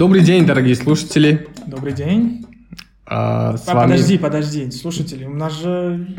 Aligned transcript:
Добрый 0.00 0.22
день, 0.22 0.46
дорогие 0.46 0.74
слушатели. 0.76 1.46
Добрый 1.66 1.92
день. 1.92 2.46
А, 3.04 3.58
с 3.58 3.68
А, 3.68 3.74
вами... 3.74 3.90
Подожди, 3.90 4.16
подожди, 4.16 4.70
слушатели, 4.70 5.26
у 5.26 5.34
нас 5.34 5.52
же 5.60 6.16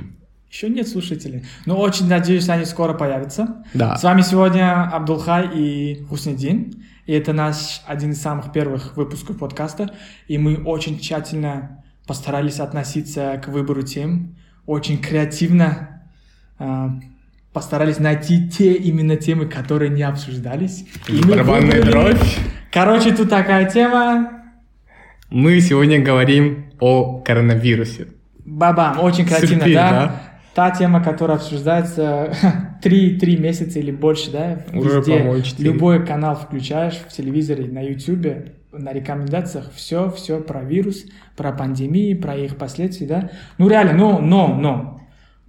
еще 0.51 0.69
нет 0.69 0.87
слушателей. 0.87 1.45
Но 1.65 1.79
очень 1.79 2.07
надеюсь, 2.07 2.47
они 2.47 2.65
скоро 2.65 2.93
появятся. 2.93 3.63
Да. 3.73 3.97
С 3.97 4.03
вами 4.03 4.21
сегодня 4.21 4.83
Абдулхай 4.83 5.49
и 5.55 6.03
Хуснедин. 6.03 6.83
И 7.07 7.13
это 7.13 7.33
наш 7.33 7.81
один 7.87 8.11
из 8.11 8.21
самых 8.21 8.51
первых 8.51 8.95
выпусков 8.97 9.39
подкаста. 9.39 9.89
И 10.27 10.37
мы 10.37 10.57
очень 10.63 10.99
тщательно 10.99 11.83
постарались 12.05 12.59
относиться 12.59 13.41
к 13.43 13.47
выбору 13.47 13.81
тем. 13.81 14.35
Очень 14.67 14.99
креативно 14.99 16.03
э, 16.59 16.89
постарались 17.53 17.99
найти 17.99 18.49
те 18.49 18.73
именно 18.73 19.15
темы, 19.17 19.45
которые 19.45 19.89
не 19.89 20.03
обсуждались. 20.03 20.85
И 21.07 21.13
мы 21.23 21.31
Барабанная 21.33 21.81
выбрали- 21.81 21.91
дробь. 22.13 22.27
Короче, 22.71 23.11
тут 23.13 23.29
такая 23.29 23.69
тема. 23.69 24.29
Мы 25.29 25.59
сегодня 25.61 26.01
говорим 26.01 26.65
о 26.79 27.19
коронавирусе. 27.21 28.07
Бабам, 28.45 28.99
очень 28.99 29.25
креативно, 29.25 29.55
Сюрприз, 29.55 29.75
да? 29.75 29.89
да? 29.91 30.21
Та 30.53 30.71
тема, 30.71 31.01
которая 31.01 31.37
обсуждается 31.37 32.33
три, 32.81 33.17
три 33.17 33.37
месяца 33.37 33.79
или 33.79 33.91
больше, 33.91 34.31
да? 34.31 34.65
Уже, 34.73 34.99
Везде. 34.99 35.63
Любой 35.63 36.05
канал 36.05 36.35
включаешь 36.35 36.95
в 36.95 37.07
телевизоре, 37.09 37.65
на 37.65 37.79
ютубе, 37.81 38.53
на 38.73 38.91
рекомендациях, 38.93 39.71
все, 39.73 40.09
все 40.11 40.39
про 40.41 40.61
вирус, 40.63 41.05
про 41.37 41.51
пандемии, 41.51 42.13
про 42.13 42.35
их 42.35 42.57
последствия, 42.57 43.07
да? 43.07 43.29
Ну 43.57 43.69
реально, 43.69 43.93
но, 43.93 44.19
но, 44.19 44.47
но, 44.47 45.00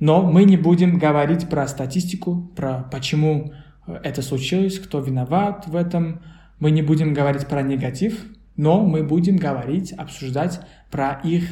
но 0.02 0.20
мы 0.20 0.42
не 0.42 0.56
будем 0.56 0.98
говорить 0.98 1.48
про 1.48 1.68
статистику, 1.68 2.50
про 2.56 2.88
почему 2.90 3.52
э, 3.86 4.00
это 4.02 4.20
случилось, 4.20 4.80
кто 4.80 4.98
виноват 4.98 5.68
в 5.68 5.76
этом. 5.76 6.22
Мы 6.58 6.72
не 6.72 6.82
будем 6.82 7.14
говорить 7.14 7.46
про 7.46 7.62
негатив, 7.62 8.24
но 8.56 8.84
мы 8.84 9.04
будем 9.04 9.36
говорить, 9.36 9.92
обсуждать 9.92 10.60
про 10.90 11.20
их 11.22 11.44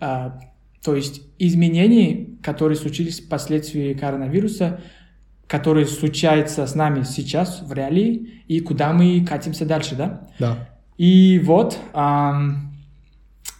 а, 0.00 0.40
то 0.82 0.96
есть 0.96 1.22
изменений, 1.38 2.40
которые 2.42 2.74
случились 2.74 3.20
впоследствии 3.20 3.94
коронавируса, 3.94 4.80
которые 5.46 5.86
случаются 5.86 6.66
с 6.66 6.74
нами 6.74 7.04
сейчас 7.04 7.62
в 7.62 7.72
реалии, 7.72 8.42
и 8.48 8.58
куда 8.58 8.92
мы 8.92 9.24
катимся 9.24 9.64
дальше, 9.64 9.94
да? 9.94 10.26
Да. 10.40 10.70
И 10.98 11.38
вот, 11.38 11.78
ам, 11.92 12.73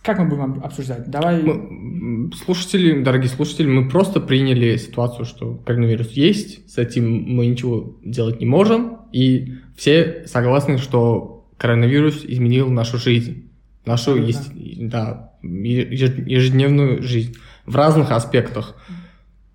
как 0.05 0.19
мы 0.19 0.27
будем 0.27 0.62
обсуждать? 0.62 1.08
Давай... 1.10 1.42
Мы- 1.42 2.30
слушатели, 2.34 3.02
дорогие 3.02 3.30
слушатели, 3.30 3.66
мы 3.66 3.88
просто 3.88 4.20
приняли 4.20 4.77
ситуацию, 4.77 5.24
что 5.24 5.55
коронавирус 5.55 6.10
есть, 6.10 6.70
с 6.70 6.78
этим 6.78 7.22
мы 7.34 7.47
ничего 7.47 7.97
делать 8.05 8.38
не 8.41 8.47
можем, 8.47 8.98
и 9.12 9.55
все 9.77 10.25
согласны, 10.27 10.77
что 10.78 11.47
коронавирус 11.56 12.25
изменил 12.25 12.69
нашу 12.70 12.98
жизнь, 12.98 13.50
нашу 13.86 14.12
Абсолютно. 14.12 14.27
есть- 14.58 14.88
да, 14.88 15.32
еж- 15.42 16.27
ежедневную 16.27 17.02
жизнь 17.02 17.36
в 17.64 17.75
разных 17.75 18.10
аспектах. 18.12 18.77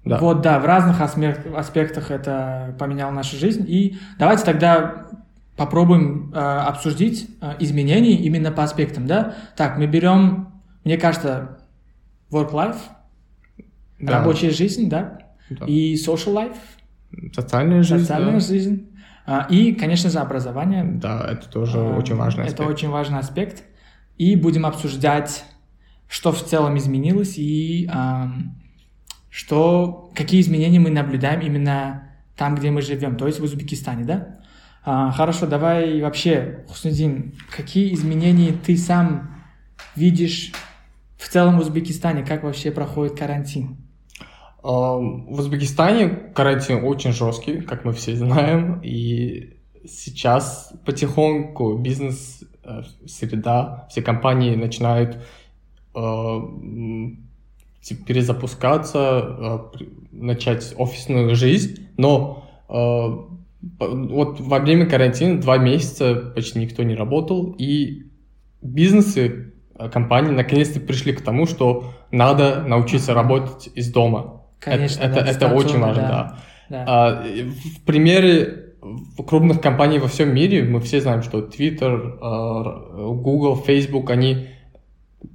Да. 0.05 0.17
Вот, 0.17 0.41
да, 0.41 0.59
в 0.59 0.65
разных 0.65 0.99
аспектах 1.01 2.09
это 2.09 2.75
поменяло 2.79 3.11
нашу 3.11 3.37
жизнь. 3.37 3.65
И 3.67 3.97
давайте 4.17 4.43
тогда 4.45 5.07
попробуем 5.59 6.31
э, 6.33 6.37
обсудить 6.39 7.29
э, 7.41 7.55
изменения 7.59 8.13
именно 8.15 8.49
по 8.51 8.63
аспектам, 8.63 9.05
да? 9.05 9.35
Так, 9.57 9.77
мы 9.77 9.87
берем, 9.87 10.53
мне 10.85 10.97
кажется, 10.97 11.59
work-life, 12.31 12.77
Да. 13.99 14.19
рабочая 14.19 14.51
жизнь, 14.51 14.89
да? 14.89 15.19
Да. 15.49 15.65
И 15.65 15.95
social 15.95 16.33
life, 16.33 16.55
Социальная 17.33 17.83
жизнь. 17.83 18.01
социальная 18.03 18.33
да. 18.33 18.39
жизнь. 18.39 18.87
А, 19.25 19.47
и, 19.49 19.73
конечно 19.73 20.09
же, 20.09 20.19
образование. 20.19 20.83
Да, 20.85 21.27
это 21.29 21.49
тоже 21.49 21.77
А, 21.77 21.97
очень 21.97 22.15
важный 22.15 22.43
Это 22.45 22.53
аспект. 22.53 22.69
очень 22.71 22.89
важный 22.89 23.19
аспект. 23.19 23.63
И 24.17 24.35
будем 24.37 24.65
обсуждать, 24.65 25.43
что 26.07 26.31
в 26.31 26.41
целом 26.43 26.77
изменилось 26.77 27.35
и 27.37 27.89
что, 29.29 30.11
какие 30.15 30.41
изменения 30.41 30.79
мы 30.79 30.89
наблюдаем 30.89 31.41
именно 31.41 32.09
там, 32.35 32.55
где 32.55 32.71
мы 32.71 32.81
живем, 32.81 33.15
то 33.17 33.27
есть 33.27 33.39
в 33.39 33.43
Узбекистане, 33.43 34.03
да? 34.05 34.38
А, 34.91 35.11
хорошо, 35.11 35.45
давай 35.45 36.01
вообще, 36.01 36.65
Хуснудин, 36.67 37.35
какие 37.55 37.93
изменения 37.93 38.53
ты 38.53 38.75
сам 38.75 39.35
видишь 39.95 40.51
в 41.15 41.27
целом 41.29 41.57
в 41.57 41.61
Узбекистане? 41.61 42.23
Как 42.23 42.41
вообще 42.41 42.71
проходит 42.71 43.15
карантин? 43.15 43.77
А, 44.63 44.97
В 44.97 45.39
Узбекистане 45.39 46.09
карантин 46.33 46.83
очень 46.83 47.11
жесткий, 47.11 47.61
как 47.61 47.85
мы 47.85 47.93
все 47.93 48.15
знаем, 48.15 48.81
и 48.81 49.59
сейчас 49.87 50.73
потихоньку 50.87 51.77
бизнес 51.77 52.43
э, 52.63 52.81
среда, 53.05 53.85
все 53.91 54.01
компании 54.01 54.55
начинают 54.55 55.19
э, 55.93 56.39
перезапускаться, 58.07 59.69
э, 59.79 59.83
начать 60.11 60.73
офисную 60.75 61.35
жизнь, 61.35 61.89
но 61.95 62.43
э, 62.67 63.28
вот 63.61 64.39
во 64.39 64.59
время 64.59 64.85
карантина 64.85 65.39
два 65.39 65.57
месяца 65.57 66.15
почти 66.15 66.59
никто 66.59 66.83
не 66.83 66.95
работал, 66.95 67.55
и 67.57 68.05
бизнесы, 68.61 69.53
э, 69.77 69.89
компании 69.89 70.31
наконец-то 70.31 70.79
пришли 70.79 71.13
к 71.13 71.21
тому, 71.21 71.45
что 71.45 71.93
надо 72.11 72.63
научиться 72.63 73.13
работать 73.13 73.69
из 73.75 73.91
дома. 73.91 74.43
Конечно, 74.59 75.01
это, 75.01 75.15
да, 75.15 75.21
это, 75.21 75.45
это 75.45 75.55
очень 75.55 75.79
важно, 75.79 76.01
да. 76.01 76.37
да. 76.69 76.85
А, 76.87 77.23
в 77.23 77.85
примере 77.85 78.65
крупных 79.27 79.61
компаний 79.61 79.99
во 79.99 80.07
всем 80.07 80.33
мире 80.33 80.63
мы 80.63 80.79
все 80.79 81.01
знаем, 81.01 81.21
что 81.21 81.39
Twitter, 81.39 82.17
Google, 83.21 83.57
Facebook, 83.57 84.09
они 84.09 84.47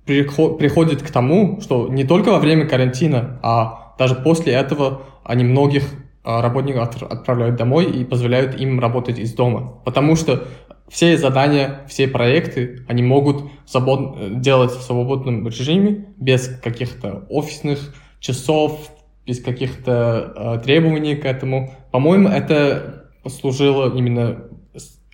прихо- 0.07 0.55
приходят 0.57 1.03
к 1.03 1.11
тому, 1.11 1.61
что 1.61 1.89
не 1.89 2.05
только 2.05 2.31
во 2.31 2.39
время 2.39 2.67
карантина, 2.67 3.39
а 3.43 3.95
даже 3.99 4.15
после 4.15 4.55
этого 4.55 5.03
они 5.25 5.45
многих 5.45 5.85
работников 6.25 6.83
от- 6.89 7.03
отправляют 7.13 7.57
домой 7.57 7.85
и 7.85 8.05
позволяют 8.05 8.59
им 8.61 8.81
работать 8.81 9.19
из 9.19 9.35
дома. 9.35 9.81
Потому 9.85 10.17
что 10.17 10.49
все 10.89 11.17
задания, 11.17 11.81
все 11.89 12.09
проекты, 12.09 12.85
они 12.89 13.03
могут 13.03 13.45
свобод- 13.67 14.41
делать 14.41 14.71
в 14.73 14.83
свободном 14.83 15.47
режиме, 15.47 16.07
без 16.17 16.49
каких-то 16.63 17.25
офисных 17.29 17.95
часов, 18.21 18.91
без 19.27 19.41
каких-то 19.43 20.33
э, 20.61 20.65
требований 20.65 21.17
к 21.17 21.25
этому. 21.25 21.73
По-моему, 21.91 22.29
это 22.29 23.07
послужило 23.23 23.95
именно 23.97 24.45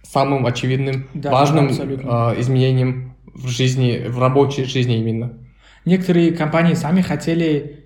самым 0.02 0.46
очевидным, 0.46 1.06
Да, 1.14 1.30
важным 1.30 1.66
абсолютно. 1.66 2.32
э, 2.36 2.40
изменением 2.40 3.14
в 3.32 3.46
жизни, 3.46 4.06
в 4.08 4.18
рабочей 4.18 4.64
жизни 4.64 4.96
именно. 4.98 5.38
Некоторые 5.84 6.32
компании 6.32 6.74
сами 6.74 7.00
хотели, 7.00 7.79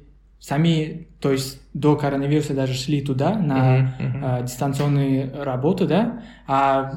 сами, 0.48 1.08
то 1.20 1.32
есть 1.32 1.58
до 1.72 1.96
коронавируса 1.96 2.52
даже 2.52 2.74
шли 2.74 3.00
туда 3.00 3.30
на 3.34 3.54
Мгм, 3.56 3.88
мгм. 3.98 4.24
э, 4.24 4.42
дистанционные 4.42 5.32
работы, 5.42 5.86
да, 5.86 6.20
а 6.46 6.92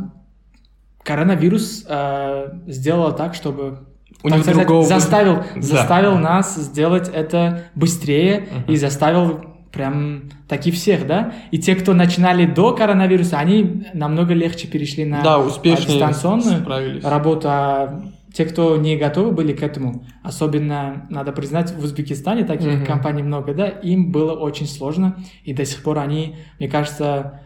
коронавирус 1.03 1.85
э, 1.88 2.47
сделал 2.68 3.16
так, 3.16 3.34
чтобы 3.35 3.80
У 4.24 4.28
них 4.30 4.41
сказать, 4.44 4.68
другого- 4.68 4.85
заставил, 4.85 5.35
Да. 5.56 5.62
заставил 5.62 6.18
нас 6.18 6.56
сделать 6.56 7.09
это 7.13 7.63
быстрее 7.75 8.47
Мгм. 8.52 8.74
и 8.74 8.75
заставил 8.75 9.46
прям 9.72 10.24
таки 10.50 10.72
всех, 10.72 11.08
да? 11.08 11.34
И 11.52 11.58
те, 11.59 11.75
кто 11.75 11.94
начинали 11.94 12.46
до 12.46 12.74
коронавируса, 12.74 13.38
они 13.38 13.85
намного 13.94 14.34
легче 14.34 14.68
перешли 14.68 15.06
на 15.06 15.22
да, 15.22 15.38
успешнее 15.40 16.00
дистанционную 16.00 16.62
справились. 16.62 17.03
работу, 17.03 17.47
а 17.50 18.02
те, 18.37 18.45
кто 18.45 18.77
не 18.77 18.97
готовы 18.97 19.31
были 19.31 19.51
к 19.51 19.63
этому, 19.63 20.05
особенно, 20.21 21.07
надо 21.09 21.31
признать, 21.31 21.73
в 21.73 21.83
Узбекистане 21.83 22.43
таких 22.43 22.71
Мгм. 22.71 22.85
компаний 22.85 23.23
много, 23.23 23.55
да, 23.55 23.67
им 23.67 24.11
было 24.11 24.33
очень 24.33 24.67
сложно, 24.67 25.17
и 25.43 25.53
до 25.55 25.65
сих 25.65 25.81
пор 25.81 25.97
они, 25.97 26.35
мне 26.59 26.69
кажется, 26.69 27.41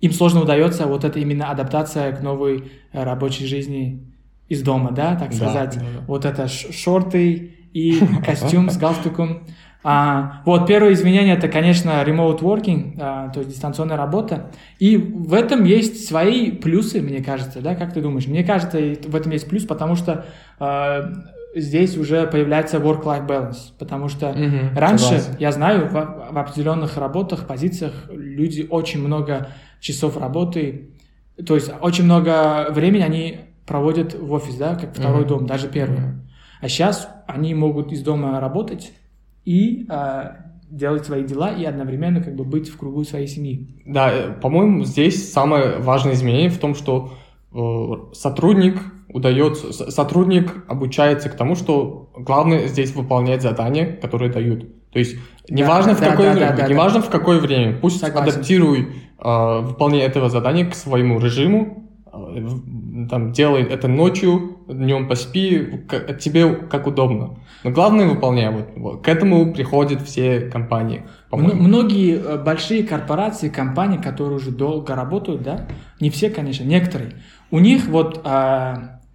им 0.00 0.12
сложно 0.12 0.40
удается 0.40 0.86
вот 0.86 1.04
эта 1.04 1.18
именно 1.18 1.50
адаптация 1.50 2.12
к 2.12 2.22
новой 2.22 2.72
э, 2.90 3.02
рабочей 3.04 3.44
жизни 3.44 4.02
из 4.48 4.62
дома, 4.62 4.92
да, 4.92 5.14
так 5.14 5.34
сказать. 5.34 5.74
да, 5.74 5.82
да. 5.82 6.04
Вот 6.06 6.24
это 6.24 6.48
шорты 6.48 7.52
и 7.74 8.00
костюм 8.24 8.70
с 8.70 8.78
галстуком. 8.78 9.46
А, 9.82 10.42
вот 10.44 10.66
первое 10.66 10.92
изменение 10.92 11.34
это, 11.34 11.48
конечно, 11.48 12.02
remote 12.04 12.40
working, 12.40 12.96
а, 13.00 13.30
то 13.30 13.40
есть 13.40 13.50
дистанционная 13.52 13.96
работа. 13.96 14.50
И 14.78 14.96
в 14.96 15.32
этом 15.32 15.64
есть 15.64 16.06
свои 16.06 16.50
плюсы, 16.50 17.00
мне 17.00 17.22
кажется, 17.22 17.60
да, 17.60 17.74
как 17.74 17.94
ты 17.94 18.02
думаешь? 18.02 18.26
Мне 18.26 18.44
кажется, 18.44 18.78
в 18.78 19.16
этом 19.16 19.32
есть 19.32 19.48
плюс, 19.48 19.64
потому 19.64 19.96
что 19.96 20.26
а, 20.58 21.10
здесь 21.54 21.96
уже 21.96 22.26
появляется 22.26 22.76
work-life 22.76 23.26
balance, 23.26 23.56
потому 23.78 24.08
что 24.08 24.32
Мгм, 24.32 24.76
Раньше, 24.76 25.04
согласен. 25.04 25.36
я 25.38 25.52
знаю, 25.52 25.88
в, 25.88 25.92
в 25.92 26.38
определенных 26.38 26.96
работах, 26.98 27.46
позициях 27.46 27.94
люди 28.10 28.66
очень 28.68 29.00
много 29.00 29.48
часов 29.80 30.18
работы, 30.18 30.90
то 31.46 31.54
есть 31.54 31.70
очень 31.80 32.04
много 32.04 32.66
времени 32.70 33.02
они 33.02 33.40
проводят 33.66 34.14
в 34.14 34.30
офис, 34.32 34.56
да, 34.56 34.74
как 34.74 34.94
второй 34.94 35.20
Мгм. 35.20 35.28
дом, 35.28 35.46
даже 35.46 35.68
первый. 35.68 36.00
Мгм. 36.00 36.28
А 36.60 36.68
сейчас 36.68 37.08
они 37.26 37.54
могут 37.54 37.92
из 37.92 38.02
дома 38.02 38.38
работать 38.40 38.92
и 39.44 39.86
а, 39.88 40.50
делать 40.70 41.04
свои 41.04 41.24
дела 41.24 41.52
и 41.52 41.64
одновременно 41.64 42.22
как 42.22 42.34
бы 42.36 42.44
быть 42.44 42.68
в 42.68 42.76
кругу 42.76 43.04
своей 43.04 43.26
семьи. 43.26 43.68
Да, 43.84 44.12
э, 44.12 44.32
по-моему, 44.32 44.84
здесь 44.84 45.32
самое 45.32 45.78
важное 45.78 46.14
изменение 46.14 46.50
в 46.50 46.58
том, 46.58 46.74
что 46.74 47.12
э, 47.52 48.14
сотрудник 48.14 48.80
удается, 49.12 49.90
сотрудник 49.90 50.64
обучается 50.68 51.28
к 51.28 51.36
тому, 51.36 51.56
что 51.56 52.10
главное 52.16 52.68
здесь 52.68 52.94
выполнять 52.94 53.42
задания, 53.42 53.96
которые 53.96 54.30
дают. 54.30 54.90
То 54.92 54.98
есть 54.98 55.16
неважно 55.48 55.94
в 55.94 56.00
да, 56.00 56.10
какое 56.10 56.28
да, 56.28 56.34
время, 56.34 56.50
да, 56.50 56.56
да, 56.56 56.68
неважно 56.68 57.00
в 57.00 57.10
какое 57.10 57.40
время, 57.40 57.76
пусть 57.76 58.00
Согласен. 58.00 58.30
адаптируй 58.30 58.88
э, 59.18 59.60
выполнение 59.60 60.06
этого 60.06 60.28
задания 60.28 60.68
к 60.70 60.74
своему 60.74 61.18
режиму, 61.18 61.90
э, 62.12 62.46
там 63.10 63.32
делай 63.32 63.62
это 63.64 63.88
ночью, 63.88 64.58
днем 64.68 65.08
поспи, 65.08 65.84
к- 65.88 66.14
тебе 66.14 66.54
как 66.54 66.86
удобно. 66.86 67.38
Но 67.64 67.70
главное 67.70 68.08
выполняй. 68.08 68.50
Вот, 68.50 68.68
вот. 68.76 69.04
К 69.04 69.08
этому 69.08 69.52
приходят 69.52 70.00
все 70.02 70.40
компании. 70.42 71.02
По-моему. 71.28 71.60
Многие 71.62 72.16
э, 72.16 72.42
большие 72.42 72.84
корпорации, 72.84 73.48
компании, 73.48 73.98
которые 73.98 74.36
уже 74.36 74.50
долго 74.50 74.94
работают, 74.94 75.42
да, 75.42 75.66
не 76.00 76.08
все, 76.10 76.30
конечно, 76.30 76.64
некоторые, 76.64 77.16
у 77.50 77.58
них 77.58 77.86
вот 77.86 78.22
э, 78.24 78.74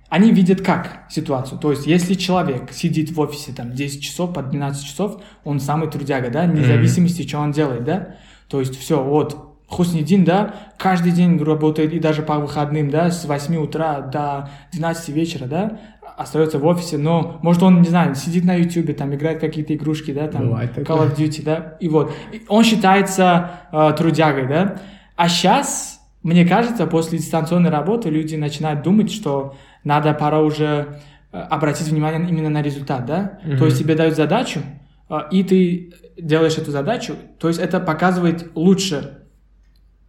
они 0.10 0.32
видят 0.32 0.62
как 0.62 1.06
ситуацию. 1.10 1.58
То 1.60 1.72
есть, 1.72 1.88
если 1.88 2.14
человек 2.14 2.72
сидит 2.72 3.12
в 3.12 3.20
офисе 3.20 3.54
там 3.54 3.72
10 3.74 4.04
часов, 4.04 4.34
по 4.34 4.44
12 4.44 4.86
часов, 4.86 5.22
он 5.44 5.60
самый 5.60 5.90
трудяга, 5.90 6.30
да, 6.30 6.44
вне 6.44 6.64
зависимости, 6.64 7.28
что 7.28 7.40
он 7.40 7.52
делает, 7.52 7.84
да. 7.86 8.16
То 8.48 8.60
есть, 8.60 8.78
все, 8.80 9.02
вот, 9.04 9.55
Хуснидин, 9.68 10.24
да, 10.24 10.54
каждый 10.78 11.12
день 11.12 11.42
работает, 11.44 11.94
и 11.94 12.00
даже 12.00 12.22
по 12.22 12.38
выходным, 12.38 12.90
да, 12.90 13.10
с 13.10 13.26
8 13.26 13.56
утра 13.58 14.02
до 14.02 14.50
12 14.74 15.10
вечера, 15.10 15.46
да, 15.46 15.80
остается 16.18 16.60
в 16.60 16.66
офисе, 16.66 16.98
но, 16.98 17.40
может, 17.42 17.64
он, 17.64 17.82
не 17.82 17.90
знаю, 17.90 18.16
сидит 18.16 18.46
на 18.46 18.56
YouTube, 18.56 18.96
там, 18.96 19.14
играет 19.14 19.40
какие-то 19.40 19.76
игрушки, 19.76 20.14
да, 20.14 20.28
там, 20.28 20.50
Бывает. 20.50 20.78
Call 20.78 21.08
of 21.08 21.16
Duty, 21.16 21.44
да, 21.44 21.78
и 21.80 21.90
вот. 21.90 22.14
И 22.32 22.44
Он 22.48 22.64
считается 22.64 23.52
э, 23.72 23.94
трудягой, 23.98 24.48
да. 24.48 24.78
А 25.16 25.28
сейчас, 25.28 26.00
мне 26.24 26.46
кажется, 26.46 26.86
после 26.88 27.18
дистанционной 27.18 27.70
работы 27.70 28.10
люди 28.10 28.36
начинают 28.36 28.84
думать, 28.84 29.12
что 29.12 29.56
надо, 29.84 30.14
пора 30.14 30.42
уже 30.42 31.00
э, 31.32 31.38
обратить 31.38 31.88
внимание 31.88 32.30
именно 32.30 32.50
на 32.50 32.62
результат, 32.62 33.06
да. 33.06 33.40
Мгм. 33.44 33.58
То 33.58 33.66
есть 33.66 33.80
тебе 33.80 33.96
дают 33.96 34.16
задачу, 34.16 34.62
э, 35.10 35.18
и 35.32 35.44
ты 35.44 35.94
делаешь 36.18 36.58
эту 36.58 36.72
задачу, 36.72 37.16
то 37.40 37.48
есть 37.48 37.60
это 37.60 37.80
показывает 37.80 38.52
лучше 38.56 39.25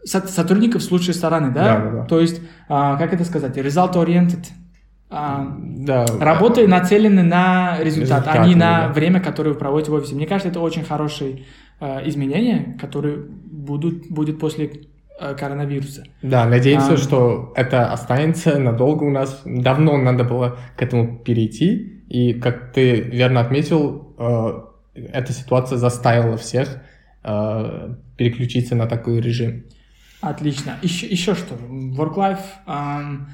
сотрудников 0.06 0.82
с 0.82 0.90
лучшей 0.90 1.14
стороны, 1.14 1.50
да? 1.52 1.62
Да, 1.64 1.80
да, 1.84 1.90
да. 1.90 2.04
То 2.06 2.20
есть, 2.20 2.40
а, 2.68 2.96
как 2.96 3.12
это 3.12 3.24
сказать, 3.24 3.56
result-oriented. 3.56 4.44
а, 5.10 5.56
Да. 5.58 6.06
Работы 6.20 6.66
нацелены 6.66 7.22
на 7.22 7.78
результат, 7.80 8.26
а 8.28 8.38
не 8.38 8.54
Результаты, 8.54 8.56
на 8.56 8.86
да. 8.88 8.92
время, 8.92 9.20
которое 9.20 9.50
вы 9.50 9.58
проводите 9.58 9.90
в 9.90 9.94
офисе. 9.94 10.14
Мне 10.14 10.26
кажется, 10.26 10.48
это 10.50 10.60
очень 10.60 10.84
хорошие 10.84 11.44
э, 11.80 12.08
изменения, 12.08 12.76
которые 12.80 13.18
будут 13.18 14.08
будет 14.10 14.38
после 14.40 14.70
э, 15.20 15.34
коронавируса. 15.34 16.04
Да, 16.22 16.46
надеемся, 16.46 16.94
А. 16.94 16.96
что 16.96 17.52
это 17.56 17.92
останется 17.92 18.58
надолго 18.58 19.04
у 19.04 19.10
нас. 19.10 19.42
Давно 19.44 19.96
надо 19.96 20.24
было 20.24 20.56
к 20.76 20.82
этому 20.82 21.18
перейти, 21.18 22.02
и, 22.08 22.32
как 22.34 22.72
ты 22.72 23.00
верно 23.00 23.40
отметил, 23.40 24.14
э, 24.18 24.60
эта 25.12 25.32
ситуация 25.32 25.78
заставила 25.78 26.36
всех 26.36 26.78
э, 27.22 27.94
переключиться 28.16 28.74
на 28.74 28.86
такой 28.86 29.20
режим. 29.20 29.64
Отлично. 30.30 30.76
Еще, 30.82 31.06
еще 31.06 31.34
что? 31.34 31.54
Work-life. 31.54 32.40
ам, 32.66 33.28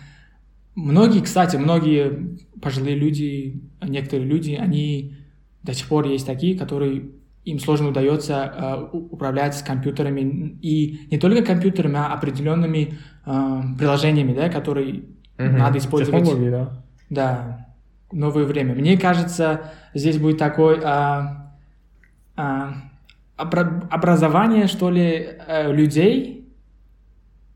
многие, 0.74 1.20
кстати, 1.20 1.56
многие 1.56 2.38
пожилые 2.60 2.96
люди, 2.96 3.62
некоторые 3.82 4.28
люди, 4.28 4.52
они 4.52 5.16
до 5.62 5.72
сих 5.74 5.88
пор 5.88 6.06
есть 6.06 6.26
такие, 6.26 6.58
которые 6.58 7.04
им 7.44 7.58
сложно 7.58 7.88
удается 7.88 8.52
э, 8.92 8.96
управлять 8.96 9.56
с 9.56 9.62
компьютерами 9.62 10.58
и 10.60 11.06
не 11.10 11.18
только 11.18 11.42
компьютерами, 11.42 11.96
а 11.96 12.12
определенными 12.12 12.98
ам, 13.24 13.76
приложениями, 13.76 14.34
да, 14.34 14.48
которые 14.48 15.04
надо 15.38 15.78
использовать. 15.78 16.24
Технологии, 16.24 16.50
да. 16.50 16.84
Да, 17.10 17.66
новое 18.12 18.44
время. 18.44 18.74
Мне 18.74 18.96
кажется, 18.96 19.72
здесь 19.94 20.18
будет 20.18 20.38
такой 20.38 20.80
а, 20.84 21.48
обра- 23.36 23.88
образование, 23.90 24.66
что 24.66 24.90
ли, 24.90 25.28
э, 25.46 25.72
людей, 25.72 26.38
э, 26.38 26.41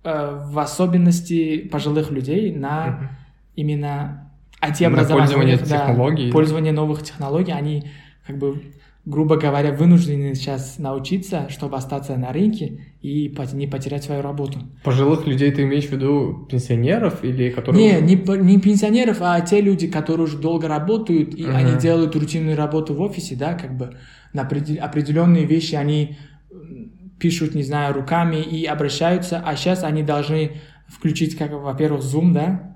в 0.06 0.58
особенности 0.58 1.58
пожилых 1.68 2.10
людей, 2.10 2.52
на 2.54 2.86
Мгм. 2.86 3.08
именно 3.56 4.30
IT-образование. 4.62 5.16
пользование 5.26 5.56
да, 5.58 5.64
технологий. 5.64 6.30
Пользование 6.32 6.72
новых 6.72 7.02
технологий. 7.02 7.52
Они, 7.52 7.84
как 8.26 8.38
бы, 8.38 8.62
грубо 9.04 9.36
говоря, 9.36 9.72
вынуждены 9.72 10.34
сейчас 10.34 10.78
научиться, 10.78 11.48
чтобы 11.50 11.76
остаться 11.76 12.16
на 12.16 12.32
рынке 12.32 12.80
и 13.02 13.34
не 13.52 13.66
потерять 13.66 14.04
свою 14.04 14.22
работу. 14.22 14.60
Пожилых 14.84 15.26
людей 15.26 15.50
ты 15.52 15.62
имеешь 15.62 15.86
в 15.86 15.92
виду 15.92 16.46
пенсионеров 16.50 17.22
или 17.24 17.50
которые... 17.50 18.00
Не, 18.00 18.14
не, 18.16 18.38
не 18.42 18.60
пенсионеров, 18.60 19.18
а 19.20 19.40
те 19.40 19.60
люди, 19.60 19.88
которые 19.88 20.24
уже 20.24 20.38
долго 20.38 20.68
работают, 20.68 21.34
и 21.34 21.44
Мгм. 21.44 21.56
они 21.56 21.78
делают 21.80 22.14
рутинную 22.16 22.56
работу 22.56 22.94
в 22.94 23.00
офисе, 23.00 23.36
да, 23.36 23.54
как 23.54 23.76
бы 23.76 23.96
на 24.32 24.42
определ- 24.42 24.78
определенные 24.78 25.44
вещи 25.44 25.74
они 25.74 26.16
пишут, 27.18 27.54
не 27.54 27.62
знаю, 27.62 27.94
руками 27.94 28.36
и 28.36 28.64
обращаются, 28.66 29.42
а 29.44 29.56
сейчас 29.56 29.84
они 29.84 30.02
должны 30.02 30.60
включить, 30.88 31.36
как, 31.36 31.52
во-первых, 31.52 32.02
Zoom, 32.02 32.32
да, 32.32 32.74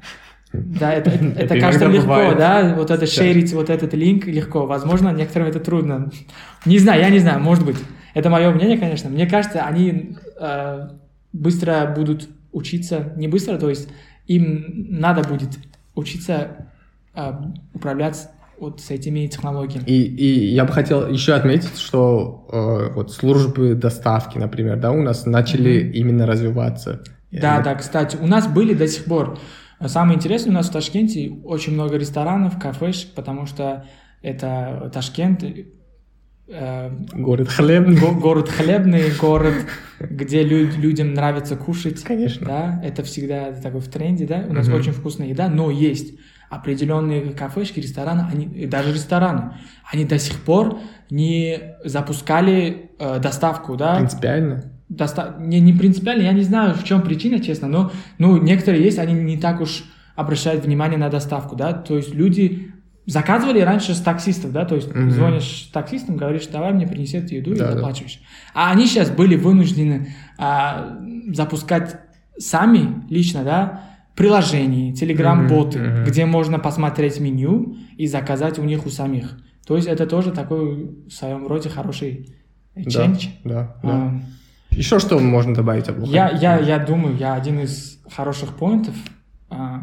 да, 0.52 0.92
это, 0.92 1.10
это, 1.10 1.24
это 1.26 1.60
кажется 1.60 1.86
легко, 1.86 2.08
бывает. 2.08 2.38
да, 2.38 2.74
вот 2.74 2.90
это 2.90 3.06
Сейчас. 3.06 3.24
шерить, 3.24 3.52
вот 3.52 3.70
этот 3.70 3.94
линк 3.94 4.26
легко. 4.26 4.66
Возможно, 4.66 5.10
некоторым 5.10 5.48
это 5.48 5.60
трудно. 5.60 6.10
Не 6.64 6.78
знаю, 6.78 7.00
я 7.00 7.08
не 7.08 7.20
знаю, 7.20 7.40
может 7.40 7.64
быть. 7.64 7.76
Это 8.14 8.30
мое 8.30 8.50
мнение, 8.50 8.76
конечно. 8.76 9.08
Мне 9.08 9.26
кажется, 9.26 9.62
они 9.62 10.16
э, 10.40 10.88
быстро 11.32 11.92
будут 11.94 12.28
учиться, 12.50 13.12
не 13.16 13.28
быстро, 13.28 13.58
то 13.58 13.70
есть 13.70 13.88
им 14.26 14.86
надо 14.88 15.22
будет 15.22 15.50
учиться 15.94 16.66
э, 17.14 17.32
управлять 17.72 18.28
вот 18.60 18.80
с 18.80 18.90
этими 18.90 19.26
технологиями. 19.26 19.84
И, 19.86 20.02
и 20.02 20.46
я 20.54 20.64
бы 20.64 20.72
хотел 20.72 21.08
еще 21.08 21.32
отметить, 21.34 21.78
что 21.78 22.46
э, 22.52 22.94
вот 22.94 23.10
службы 23.12 23.74
доставки, 23.74 24.38
например, 24.38 24.78
да, 24.78 24.92
у 24.92 25.02
нас 25.02 25.26
начали 25.26 25.82
Мгм. 25.84 25.92
именно 25.92 26.26
развиваться. 26.26 27.02
Да, 27.32 27.60
да, 27.60 27.74
кстати, 27.74 28.16
у 28.20 28.26
нас 28.26 28.46
были 28.46 28.74
до 28.74 28.86
сих 28.88 29.04
пор. 29.04 29.38
Самое 29.86 30.16
интересное, 30.16 30.50
у 30.50 30.54
нас 30.54 30.68
в 30.68 30.72
Ташкенте 30.72 31.30
очень 31.44 31.72
много 31.72 31.96
ресторанов, 31.96 32.58
кафешек, 32.58 33.12
потому 33.14 33.46
что 33.46 33.86
это 34.20 34.90
Ташкент, 34.92 35.42
э, 36.48 36.90
Город 37.14 37.48
хлебный. 37.48 37.96
го- 37.98 38.12
город 38.14 38.48
хлебный, 38.48 39.04
город, 39.20 39.54
где 40.00 40.42
лю- 40.42 40.70
людям 40.76 41.14
нравится 41.14 41.56
кушать. 41.56 42.02
Конечно. 42.02 42.46
Да, 42.46 42.80
это 42.84 43.02
всегда 43.04 43.52
такой 43.52 43.80
в 43.80 43.88
тренде, 43.88 44.26
да. 44.26 44.44
У 44.48 44.52
нас 44.52 44.66
Мгм. 44.66 44.76
очень 44.76 44.92
вкусная 44.92 45.28
еда, 45.28 45.48
но 45.48 45.70
есть 45.70 46.14
определенные 46.50 47.32
кафешки, 47.32 47.78
рестораны, 47.80 48.26
они, 48.30 48.66
даже 48.66 48.92
рестораны, 48.92 49.54
они 49.90 50.04
до 50.04 50.18
сих 50.18 50.40
пор 50.40 50.78
не 51.08 51.76
запускали 51.84 52.90
э, 52.98 53.20
доставку, 53.20 53.76
да. 53.76 53.96
Принципиально. 53.96 54.64
доста- 54.88 55.36
не, 55.38 55.60
не 55.60 55.72
принципиально, 55.72 56.22
я 56.22 56.32
не 56.32 56.42
знаю, 56.42 56.74
в 56.74 56.82
чем 56.84 57.02
причина, 57.02 57.38
честно, 57.38 57.68
но 57.68 57.92
ну, 58.18 58.36
некоторые 58.42 58.84
есть, 58.84 58.98
они 58.98 59.14
не 59.14 59.38
так 59.38 59.60
уж 59.60 59.84
обращают 60.16 60.64
внимание 60.64 60.98
на 60.98 61.08
доставку, 61.08 61.54
да, 61.54 61.72
то 61.72 61.96
есть 61.96 62.12
люди 62.12 62.72
заказывали 63.06 63.60
раньше 63.60 63.94
с 63.94 64.00
таксистов, 64.00 64.52
да, 64.52 64.64
то 64.64 64.74
есть 64.74 64.92
Мгм. 64.92 65.10
звонишь 65.10 65.70
таксистам, 65.72 66.16
говоришь, 66.16 66.46
давай 66.48 66.72
мне 66.72 66.86
принесет 66.86 67.30
еду 67.30 67.52
и 67.52 67.58
Да, 67.58 67.74
да. 67.74 67.92
А 68.54 68.70
они 68.72 68.86
сейчас 68.86 69.10
были 69.10 69.36
вынуждены 69.36 70.14
а, 70.36 70.98
запускать 71.32 71.96
сами 72.38 73.04
лично, 73.08 73.44
да, 73.44 73.89
приложения, 74.20 74.92
телеграм-боты, 74.92 75.78
Мгм, 75.78 75.92
мгм. 75.94 76.04
где 76.04 76.26
можно 76.26 76.58
посмотреть 76.58 77.18
меню 77.20 77.76
и 77.96 78.06
заказать 78.06 78.58
у 78.58 78.64
них 78.64 78.84
у 78.86 78.90
самих. 78.90 79.38
То 79.66 79.76
есть 79.76 79.88
это 79.88 80.06
тоже 80.06 80.30
такой 80.30 80.90
в 81.06 81.10
своем 81.10 81.46
роде 81.46 81.68
хороший 81.70 82.28
Да, 82.76 82.82
change. 82.82 83.28
да, 83.44 83.76
да. 83.82 83.90
А, 83.90 84.20
Еще 84.70 84.98
что 84.98 85.18
можно 85.18 85.54
добавить 85.54 85.88
об 85.88 85.98
Лухане? 86.00 86.14
я, 86.14 86.28
я, 86.30 86.58
я 86.58 86.78
думаю, 86.78 87.16
я 87.16 87.32
один 87.34 87.60
из 87.60 87.98
хороших 88.10 88.56
поинтов, 88.56 88.94
а, 89.48 89.80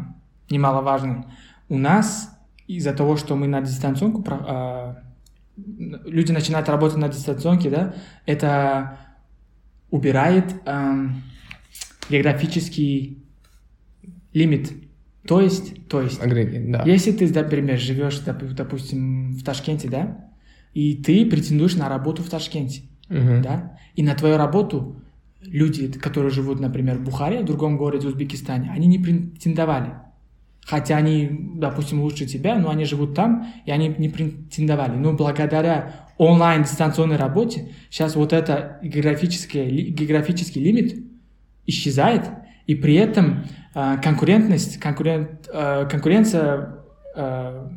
немаловажный. 0.50 1.24
У 1.68 1.76
нас 1.78 2.30
из-за 2.68 2.92
того, 2.92 3.16
что 3.16 3.34
мы 3.34 3.48
на 3.48 3.60
дистанционку, 3.60 4.24
а, 4.28 4.98
люди 6.06 6.30
начинают 6.32 6.68
работать 6.68 6.98
на 6.98 7.08
дистанционке, 7.08 7.70
да, 7.70 7.94
это 8.24 8.98
убирает 9.90 10.54
ам, 10.64 11.22
географический 12.08 13.24
лимит. 14.32 14.72
То 15.26 15.40
есть, 15.40 15.86
то 15.88 16.00
есть, 16.00 16.22
Ограничение, 16.22 16.72
да. 16.72 16.82
если 16.86 17.12
ты, 17.12 17.28
например, 17.32 17.78
живешь, 17.78 18.22
доп- 18.24 18.54
допустим, 18.54 19.32
в 19.32 19.42
Ташкенте, 19.42 19.88
да, 19.88 20.24
и 20.74 20.94
ты 20.94 21.26
претендуешь 21.26 21.74
на 21.76 21.88
работу 21.88 22.22
в 22.22 22.30
Ташкенте, 22.30 22.82
Мгм. 23.08 23.42
да, 23.42 23.78
и 23.94 24.02
на 24.02 24.14
твою 24.14 24.36
работу 24.36 25.02
люди, 25.42 25.88
которые 25.92 26.30
живут, 26.30 26.60
например, 26.60 26.98
в 26.98 27.04
Бухаре, 27.04 27.40
в 27.40 27.44
другом 27.44 27.76
городе 27.76 28.06
Узбекистане, 28.08 28.70
они 28.70 28.86
не 28.86 28.98
претендовали. 28.98 29.90
Хотя 30.64 30.96
они, 30.98 31.28
допустим, 31.56 32.00
лучше 32.02 32.26
тебя, 32.26 32.56
но 32.58 32.68
они 32.70 32.84
живут 32.84 33.14
там, 33.14 33.46
и 33.64 33.70
они 33.70 33.94
не 33.96 34.10
претендовали. 34.10 34.96
Но 34.96 35.14
благодаря 35.14 36.06
онлайн 36.18 36.62
дистанционной 36.64 37.16
работе 37.16 37.70
сейчас 37.90 38.16
вот 38.16 38.32
это 38.34 38.78
географическое, 38.82 39.64
ли- 39.64 39.88
географический 39.90 40.62
лимит 40.62 41.02
исчезает, 41.66 42.24
и 42.66 42.74
при 42.74 42.94
этом 42.96 43.44
конкурентность, 44.02 44.78
конкурент, 44.78 45.48
э, 45.52 45.86
конкуренция 45.90 46.76
э, 47.14 47.68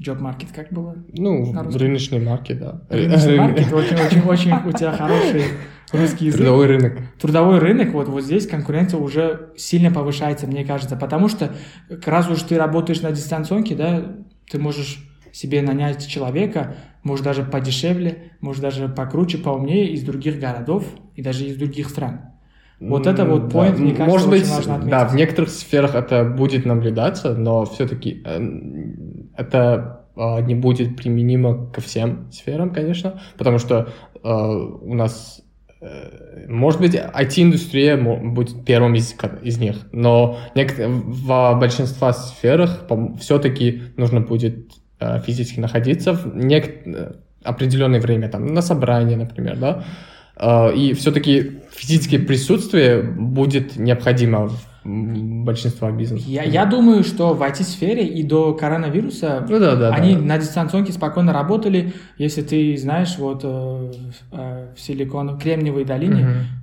Job 0.00 0.18
market, 0.18 0.48
как 0.54 0.72
было? 0.72 0.96
Ну, 1.12 1.52
рыночный 1.74 2.20
маркет, 2.20 2.58
да. 2.58 2.82
Рыночный 2.88 3.38
маркет, 3.38 3.72
очень-очень 3.72 4.52
у 4.66 4.72
тебя 4.72 4.92
хороший 4.92 5.44
русский 5.92 6.26
язык. 6.26 6.40
Трудовой 6.40 6.66
рынок. 6.66 6.92
Трудовой 7.20 7.58
рынок, 7.58 7.92
вот, 7.92 8.08
вот 8.08 8.22
здесь 8.22 8.46
конкуренция 8.46 8.98
уже 8.98 9.50
сильно 9.56 9.90
повышается, 9.90 10.46
мне 10.46 10.64
кажется, 10.64 10.96
потому 10.96 11.28
что 11.28 11.54
раз 12.06 12.28
уж 12.30 12.42
ты 12.42 12.56
работаешь 12.56 13.02
на 13.02 13.12
дистанционке, 13.12 13.74
да, 13.74 14.16
ты 14.50 14.58
можешь 14.58 15.06
себе 15.32 15.62
нанять 15.62 16.06
человека, 16.06 16.76
может 17.02 17.24
даже 17.24 17.44
подешевле, 17.44 18.32
может 18.40 18.62
даже 18.62 18.88
покруче, 18.88 19.38
поумнее 19.38 19.90
из 19.92 20.02
других 20.02 20.40
городов 20.40 20.86
и 21.14 21.22
даже 21.22 21.44
из 21.44 21.56
других 21.56 21.88
стран. 21.88 22.22
Вот 22.80 23.06
это 23.06 23.26
вот 23.26 23.52
point, 23.52 23.72
да. 23.72 23.78
мне 23.78 23.92
кажется, 23.92 24.10
Может 24.10 24.30
быть, 24.30 24.48
важно 24.48 24.74
отметить. 24.76 24.90
Да, 24.90 25.06
в 25.06 25.14
некоторых 25.14 25.50
сферах 25.50 25.94
это 25.94 26.24
будет 26.24 26.64
наблюдаться, 26.64 27.34
но 27.34 27.66
все-таки 27.66 28.22
э, 28.24 28.40
это 29.36 30.06
э, 30.16 30.40
не 30.42 30.54
будет 30.54 30.96
применимо 30.96 31.70
ко 31.70 31.82
всем 31.82 32.32
сферам, 32.32 32.70
конечно, 32.70 33.20
потому 33.36 33.58
что 33.58 33.90
э, 34.22 34.28
у 34.28 34.94
нас 34.94 35.42
может 36.46 36.78
быть, 36.78 36.94
IT-индустрия 36.94 37.96
будет 37.96 38.66
первым 38.66 38.96
из, 38.96 39.16
из 39.40 39.56
них, 39.56 39.76
но 39.92 40.36
в 40.54 41.58
большинстве 41.58 42.12
сферах 42.12 42.84
все-таки 43.18 43.84
нужно 43.96 44.20
будет 44.20 44.72
физически 45.24 45.58
находиться 45.58 46.12
в 46.12 46.36
нек... 46.36 46.86
определенное 47.42 47.98
время, 47.98 48.28
там, 48.28 48.44
на 48.44 48.60
собрании, 48.60 49.14
например, 49.14 49.56
да, 49.56 49.84
Э, 49.84 50.19
и 50.74 50.94
все-таки 50.94 51.60
физическое 51.72 52.18
присутствие 52.18 53.02
будет 53.02 53.76
необходимо 53.76 54.48
в 54.48 54.70
большинства 54.84 55.90
бизнесов. 55.90 56.26
Я, 56.26 56.42
я 56.42 56.64
думаю, 56.64 57.04
что 57.04 57.34
в 57.34 57.42
IT-сфере 57.42 58.06
и 58.06 58.22
до 58.22 58.54
коронавируса 58.54 59.46
ну, 59.48 59.58
да, 59.58 59.76
да, 59.76 59.90
они 59.90 60.14
да. 60.14 60.20
на 60.20 60.38
дистанционке 60.38 60.92
спокойно 60.92 61.32
работали. 61.32 61.92
Если 62.16 62.42
ты 62.42 62.76
знаешь, 62.78 63.16
вот 63.18 63.42
э, 63.44 63.92
э, 64.32 64.68
в 64.74 64.80
Силикон, 64.80 65.38
Кремниевой 65.38 65.84
долине, 65.84 66.24
а, 66.24 66.59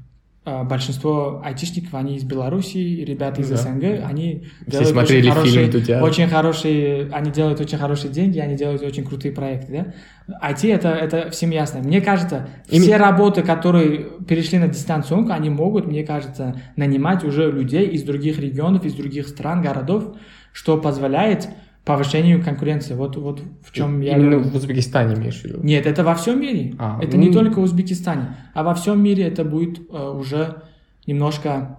большинство 0.64 1.42
айтишников, 1.44 1.94
они 1.94 2.16
из 2.16 2.24
Беларуси, 2.24 2.78
ребята 2.78 3.42
из 3.42 3.50
да. 3.50 3.58
СНГ, 3.58 3.84
они 4.06 4.46
Все 4.62 4.72
делают 4.72 4.90
смотрели 4.90 5.30
очень 5.30 5.34
хорошие, 5.34 5.68
Дудя. 5.68 6.04
очень 6.04 6.28
хорошие, 6.28 7.10
они 7.12 7.32
делают 7.32 7.60
очень 7.60 7.78
хорошие 7.78 8.14
деньги, 8.14 8.40
они 8.40 8.56
делают 8.56 8.82
очень 8.82 9.04
крутые 9.04 9.34
проекты, 9.34 9.94
да. 10.30 10.50
IT 10.50 10.74
это, 10.74 10.90
это 10.90 11.30
всем 11.32 11.50
ясно. 11.50 11.82
Мне 11.82 12.00
кажется, 12.00 12.48
Ими... 12.70 12.84
все 12.84 12.96
работы, 12.96 13.44
которые 13.44 14.08
перешли 14.26 14.58
на 14.58 14.70
дистанционку, 14.70 15.34
они 15.34 15.50
могут, 15.50 15.86
мне 15.86 16.06
кажется, 16.06 16.62
нанимать 16.78 17.26
уже 17.26 17.52
людей 17.52 17.86
из 17.88 18.04
других 18.04 18.40
регионов, 18.40 18.86
из 18.86 18.94
других 18.94 19.28
стран, 19.28 19.62
городов, 19.62 20.16
что 20.54 20.78
позволяет 20.78 21.50
повышению 21.88 22.44
конкуренции. 22.44 22.94
Вот, 22.96 23.16
вот 23.16 23.42
в 23.64 23.72
чем 23.72 24.02
я... 24.02 24.18
Именно 24.18 24.40
в 24.40 24.54
Узбекистане 24.54 25.16
имеешь 25.16 25.40
в 25.40 25.46
виду? 25.46 25.60
Нет, 25.64 25.86
это 25.86 26.04
во 26.04 26.16
всем 26.16 26.42
мире. 26.42 26.76
А, 26.78 27.00
это 27.02 27.16
ну... 27.16 27.24
не 27.24 27.32
только 27.32 27.60
в 27.60 27.64
Узбекистане, 27.64 28.36
а 28.54 28.64
во 28.64 28.74
всем 28.74 29.02
мире 29.02 29.24
это 29.24 29.46
будет 29.46 29.80
э, 29.90 30.10
уже 30.10 30.64
немножко... 31.08 31.78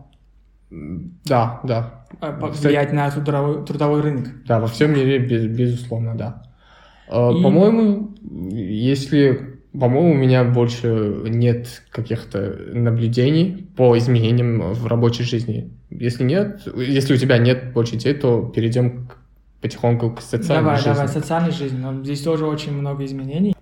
Да, 0.70 1.60
да. 1.62 2.06
Э, 2.22 2.32
влиять 2.40 2.94
на 2.94 3.10
трудовой, 3.10 3.66
трудовой 3.66 4.00
рынок. 4.00 4.28
Да, 4.46 4.60
во 4.60 4.66
всем 4.66 4.94
мире, 4.94 5.18
без, 5.18 5.44
безусловно, 5.44 6.14
да. 6.16 6.42
Э, 7.10 7.30
И... 7.30 7.42
По-моему, 7.42 8.14
если... 8.50 9.58
По-моему, 9.78 10.12
у 10.12 10.14
меня 10.14 10.42
больше 10.44 11.20
нет 11.26 11.82
каких-то 11.90 12.58
наблюдений 12.72 13.68
по 13.76 13.96
изменениям 13.98 14.72
в 14.72 14.86
рабочей 14.86 15.24
жизни. 15.24 15.70
Если 15.90 16.24
нет, 16.24 16.62
если 16.74 17.12
у 17.12 17.16
тебя 17.18 17.36
нет 17.36 17.74
больше 17.74 17.96
идей, 17.96 18.14
то 18.14 18.50
перейдем 18.54 19.06
к 19.06 19.17
потихоньку 19.60 20.12
к 20.12 20.20
социальной 20.20 20.64
давай, 20.64 20.76
жизни. 20.76 20.90
Давай, 20.90 21.08
социальной 21.08 21.50
жизни. 21.50 21.78
Но 21.78 22.02
здесь 22.02 22.22
тоже 22.22 22.46
очень 22.46 22.72
много 22.72 23.04
изменений. 23.04 23.54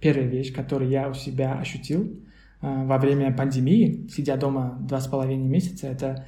Первая 0.00 0.26
вещь, 0.26 0.52
которую 0.54 0.90
я 0.90 1.08
у 1.08 1.14
себя 1.14 1.58
ощутил 1.58 2.20
э, 2.60 2.84
во 2.86 2.98
время 2.98 3.34
пандемии, 3.34 4.08
сидя 4.08 4.36
дома 4.36 4.78
два 4.80 5.00
с 5.00 5.08
половиной 5.08 5.46
месяца, 5.48 5.88
это 5.88 6.26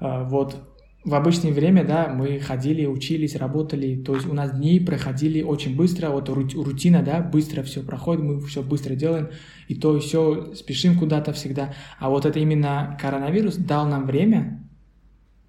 э, 0.00 0.24
вот 0.24 0.72
в 1.04 1.14
обычное 1.14 1.52
время, 1.52 1.84
да, 1.84 2.08
мы 2.08 2.38
ходили, 2.38 2.86
учились, 2.86 3.34
работали, 3.34 3.96
то 3.96 4.14
есть 4.14 4.26
у 4.28 4.34
нас 4.34 4.52
дни 4.52 4.78
проходили 4.78 5.42
очень 5.42 5.76
быстро, 5.76 6.10
вот 6.10 6.28
рутина, 6.28 7.02
да, 7.02 7.20
быстро 7.20 7.62
все 7.64 7.82
проходит, 7.82 8.22
мы 8.22 8.40
все 8.40 8.62
быстро 8.62 8.94
делаем, 8.94 9.30
и 9.66 9.74
то 9.74 9.96
и 9.96 10.00
все, 10.00 10.54
спешим 10.54 10.96
куда-то 10.98 11.32
всегда. 11.32 11.74
А 11.98 12.08
вот 12.08 12.24
это 12.24 12.38
именно 12.38 12.96
коронавирус 13.00 13.56
дал 13.56 13.86
нам 13.86 14.06
время 14.06 14.64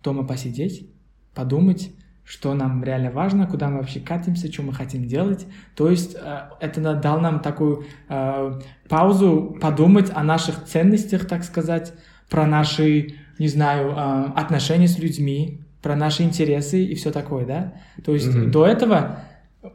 дома 0.04 0.26
посидеть, 0.26 0.90
подумать, 1.36 1.92
что 2.26 2.54
нам 2.54 2.84
реально 2.84 3.12
важно, 3.12 3.48
куда 3.48 3.70
мы 3.70 3.80
вообще 3.80 4.00
катимся, 4.00 4.52
что 4.52 4.64
мы 4.64 4.74
хотим 4.74 5.08
делать. 5.08 5.46
То 5.76 5.90
есть 5.90 6.16
э, 6.16 6.40
это 6.60 6.96
дал 6.96 7.20
нам 7.20 7.42
такую 7.42 7.86
э, 8.10 8.60
паузу 8.88 9.58
подумать 9.60 10.10
о 10.14 10.24
наших 10.24 10.64
ценностях, 10.64 11.28
так 11.28 11.44
сказать, 11.44 11.94
про 12.30 12.48
наши, 12.48 13.16
не 13.40 13.48
знаю, 13.48 13.92
э, 13.92 14.26
отношения 14.36 14.88
с 14.88 14.98
людьми, 15.00 15.62
про 15.82 15.96
наши 15.96 16.24
интересы 16.24 16.84
и 16.84 16.96
все 16.96 17.12
такое, 17.12 17.46
да. 17.46 17.74
То 18.06 18.14
есть 18.14 18.28
mm-hmm. 18.28 18.50
до 18.52 18.66
этого 18.66 19.20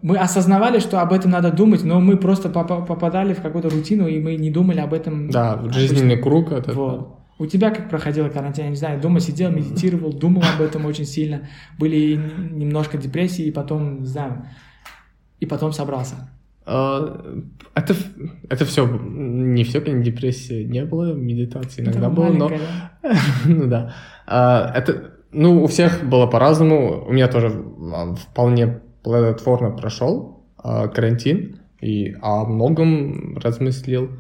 мы 0.03 0.17
осознавали, 0.17 0.81
что 0.81 1.01
об 1.01 1.13
этом 1.13 1.31
надо 1.31 1.51
думать, 1.51 1.83
но 1.85 2.01
мы 2.01 2.17
просто 2.17 2.49
попадали 2.49 3.35
в 3.35 3.43
какую-то 3.43 3.71
рутину, 3.71 4.07
и 4.07 4.19
мы 4.21 4.37
не 4.37 4.51
думали 4.51 4.81
об 4.81 4.93
этом. 4.93 5.31
Да, 5.31 5.63
жизненный 5.71 6.17
круг. 6.17 6.53
Это, 6.53 6.73
вот. 6.73 7.18
У 7.39 7.47
тебя 7.47 7.71
как 7.71 7.89
проходила 7.89 8.29
карантин? 8.29 8.65
Я 8.65 8.71
не 8.71 8.77
знаю, 8.77 9.01
дома 9.01 9.21
сидел, 9.21 9.51
медитировал, 9.51 10.13
думал 10.13 10.43
об 10.43 10.61
этом 10.61 10.87
очень 10.87 11.05
сильно. 11.05 11.49
Были 11.79 12.21
немножко 12.51 12.99
депрессии, 12.99 13.45
и 13.45 13.53
потом, 13.53 14.01
не 14.01 14.07
знаю, 14.07 14.45
и 15.39 15.47
потом 15.47 15.73
собрался. 15.73 16.31
А, 16.67 17.25
это, 17.75 17.95
это 18.51 18.65
все, 18.65 18.87
не 18.87 19.65
все, 19.65 19.81
конечно, 19.81 20.05
депрессия 20.05 20.65
не 20.65 20.85
было, 20.85 21.15
медитации 21.15 21.83
иногда 21.83 22.11
было, 22.11 22.29
но... 22.31 22.51
ну 23.47 23.67
да. 23.67 23.95
А, 24.27 24.73
это, 24.75 25.13
ну, 25.31 25.63
у 25.63 25.67
всех 25.67 26.05
было 26.05 26.27
по-разному. 26.27 27.07
У 27.07 27.13
меня 27.13 27.29
тоже 27.29 27.53
а, 27.95 28.15
вполне 28.15 28.81
плодотворно 29.03 29.71
прошел 29.71 30.45
карантин, 30.63 31.61
и 31.81 32.17
о 32.21 32.45
многом 32.45 33.39
размыслил. 33.39 34.11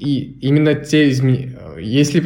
И 0.00 0.38
именно 0.40 0.74
те 0.74 1.10
изменения, 1.10 1.58
если 1.78 2.20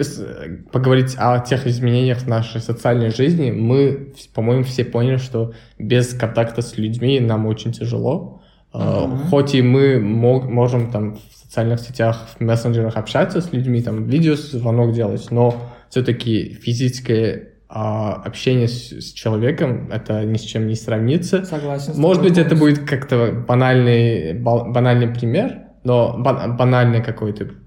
поговорить 0.71 1.17
о 1.19 1.41
тех 1.41 1.67
изменениях 1.67 2.19
в 2.19 2.29
нашей 2.29 2.61
социальной 2.61 3.11
жизни, 3.11 3.51
мы, 3.51 4.13
по-моему, 4.33 4.63
все 4.63 4.85
поняли, 4.85 5.17
что 5.17 5.55
без 5.77 6.15
контакта 6.15 6.63
с 6.63 6.79
людьми 6.79 7.19
нам 7.19 7.47
очень 7.47 7.73
тяжело. 7.73 8.43
Uh-huh. 8.73 9.29
Хоть 9.29 9.57
и 9.57 9.63
мы 9.63 9.99
мог, 9.99 10.49
можем 10.49 10.93
там 10.93 11.17
в 11.17 11.37
социальных 11.37 11.81
сетях, 11.81 12.29
в 12.39 12.41
мессенджерах 12.41 12.97
общаться 12.97 13.41
с 13.41 13.53
людьми, 13.53 13.83
там 13.83 14.05
видеозвонок 14.05 14.93
делать, 14.93 15.33
но 15.33 15.73
все-таки 15.91 16.55
физическое 16.55 17.55
а, 17.69 18.23
общение 18.25 18.69
с, 18.69 18.91
с 19.01 19.13
человеком 19.13 19.91
это 19.91 20.25
ни 20.25 20.37
с 20.37 20.43
чем 20.43 20.69
не 20.69 20.77
сравнится. 20.77 21.45
Согласен. 21.45 21.95
Может 21.97 22.23
быть, 22.23 22.39
это 22.39 22.55
будет 22.55 22.89
как-то 22.89 23.45
банальный, 23.49 24.35
банальный 24.35 25.09
пример, 25.09 25.59
но 25.83 26.17
банальный 26.19 27.03
какой-то 27.03 27.64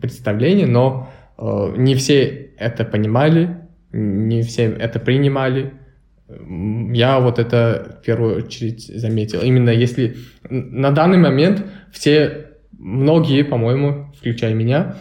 представление, 0.00 0.66
но 0.66 1.10
э, 1.38 1.74
не 1.76 1.94
все 1.94 2.50
это 2.58 2.84
понимали, 2.84 3.58
не 3.92 4.42
все 4.42 4.64
это 4.64 4.98
принимали. 4.98 5.74
Я 6.28 7.20
вот 7.20 7.38
это 7.38 7.98
в 8.00 8.04
первую 8.04 8.44
очередь 8.44 8.86
заметил. 8.86 9.42
Именно 9.42 9.70
если 9.70 10.16
на 10.50 10.90
данный 10.90 11.18
момент 11.18 11.64
все, 11.92 12.48
многие, 12.72 13.44
по-моему, 13.44 14.12
включая 14.18 14.54
меня, 14.54 14.96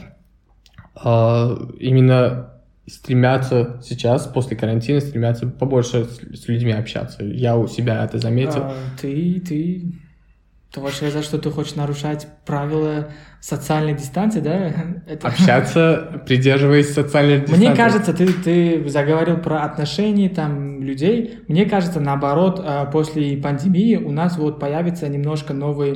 э, 1.03 1.57
именно 1.79 2.51
стремятся 2.87 3.81
сейчас, 3.83 4.27
после 4.27 4.55
карантина, 4.55 4.99
стремятся 4.99 5.47
побольше 5.47 6.05
с 6.05 6.47
людьми 6.47 6.71
общаться. 6.71 7.23
Я 7.23 7.57
у 7.57 7.67
себя 7.67 8.05
это 8.05 8.19
заметил. 8.19 8.61
А, 8.61 8.73
ты, 9.01 9.39
ты 9.39 9.93
ты 10.75 10.81
хочешь 10.81 10.97
сказать, 10.97 11.23
что 11.23 11.37
ты 11.37 11.49
хочешь 11.49 11.75
нарушать 11.75 12.27
правила 12.45 13.09
социальной 13.39 13.93
дистанции, 13.93 14.41
да? 14.41 14.73
Это... 15.07 15.29
Общаться, 15.29 16.21
придерживаясь 16.27 16.93
социальной 16.93 17.39
дистанции. 17.39 17.67
Мне 17.67 17.75
кажется, 17.75 18.13
ты, 18.13 18.27
ты 18.33 18.89
заговорил 18.89 19.37
про 19.37 19.63
отношения 19.63 20.27
там 20.27 20.83
людей. 20.83 21.39
Мне 21.47 21.65
кажется, 21.65 22.01
наоборот, 22.01 22.61
а, 22.61 22.85
после 22.85 23.37
пандемии 23.37 23.95
у 23.95 24.11
нас 24.11 24.37
вот 24.37 24.59
появится 24.59 25.07
немножко 25.07 25.53
новая 25.53 25.95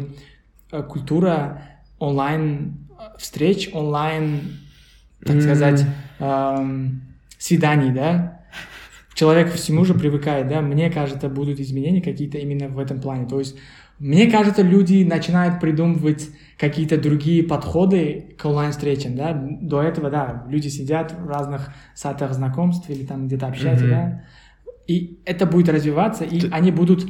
а, 0.71 0.81
культура 0.83 1.61
онлайн 1.99 2.87
встреч, 3.17 3.69
онлайн, 3.73 4.59
так 5.25 5.35
mm. 5.35 5.41
сказать, 5.41 5.85
эм, 6.19 7.01
свиданий, 7.37 7.91
да? 7.91 8.43
Человек 9.13 9.51
всему 9.53 9.83
же 9.83 9.93
привыкает, 9.93 10.47
да? 10.47 10.61
Мне 10.61 10.89
кажется, 10.89 11.27
будут 11.27 11.59
изменения 11.59 12.01
какие-то 12.01 12.37
именно 12.37 12.69
в 12.69 12.79
этом 12.79 13.01
плане. 13.01 13.27
То 13.27 13.39
есть 13.39 13.57
Мне 13.99 14.31
кажется, 14.31 14.61
люди 14.61 15.03
начинают 15.03 15.59
придумывать 15.59 16.29
какие-то 16.57 16.97
другие 16.97 17.43
подходы 17.43 18.35
к 18.37 18.45
онлайн-встречам, 18.45 19.15
да. 19.15 19.33
До 19.33 19.81
этого, 19.81 20.09
да, 20.09 20.45
люди 20.47 20.67
сидят 20.67 21.13
в 21.13 21.27
разных 21.27 21.73
сайтах 21.95 22.33
знакомств 22.33 22.89
или 22.89 23.05
там 23.05 23.27
где-то 23.27 23.47
общаются, 23.47 23.85
mm-hmm. 23.85 23.89
да. 23.89 24.23
И 24.87 25.19
это 25.25 25.45
будет 25.45 25.69
развиваться, 25.69 26.23
и 26.23 26.39
Ты... 26.39 26.49
они 26.51 26.71
будут 26.71 27.05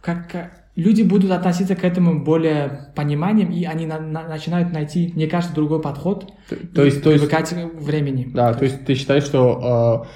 как 0.00 0.52
люди 0.78 1.02
будут 1.02 1.32
относиться 1.32 1.74
к 1.74 1.84
этому 1.84 2.22
более 2.22 2.92
пониманием, 2.94 3.50
и 3.50 3.64
они 3.64 3.84
на, 3.84 3.98
на, 3.98 4.28
начинают 4.28 4.72
найти, 4.72 5.12
мне 5.14 5.26
кажется, 5.26 5.54
другой 5.54 5.82
подход. 5.82 6.32
То, 6.48 6.56
то 6.74 6.84
есть, 6.84 7.02
то 7.02 7.10
есть 7.10 7.26
времени. 7.74 8.30
Да, 8.32 8.54
то 8.54 8.64
есть 8.64 8.84
ты 8.86 8.94
считаешь, 8.94 9.24
что 9.24 10.06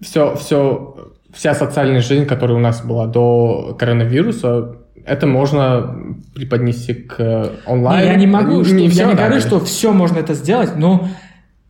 э, 0.00 0.04
все, 0.04 0.34
все, 0.34 1.12
вся 1.32 1.54
социальная 1.54 2.00
жизнь, 2.00 2.26
которая 2.26 2.56
у 2.56 2.60
нас 2.60 2.84
была 2.84 3.06
до 3.06 3.76
коронавируса, 3.78 4.81
это 5.04 5.26
можно 5.26 6.16
преподнести 6.34 6.94
к 6.94 7.52
онлайн. 7.66 8.00
Не, 8.00 8.06
я 8.06 8.16
не 8.16 8.26
могу, 8.26 8.58
не, 8.58 8.64
что, 8.64 8.74
не 8.74 8.86
я 8.88 9.06
не 9.06 9.14
говорю, 9.14 9.40
что 9.40 9.60
все 9.60 9.92
можно 9.92 10.18
это 10.18 10.34
сделать, 10.34 10.76
но 10.76 11.08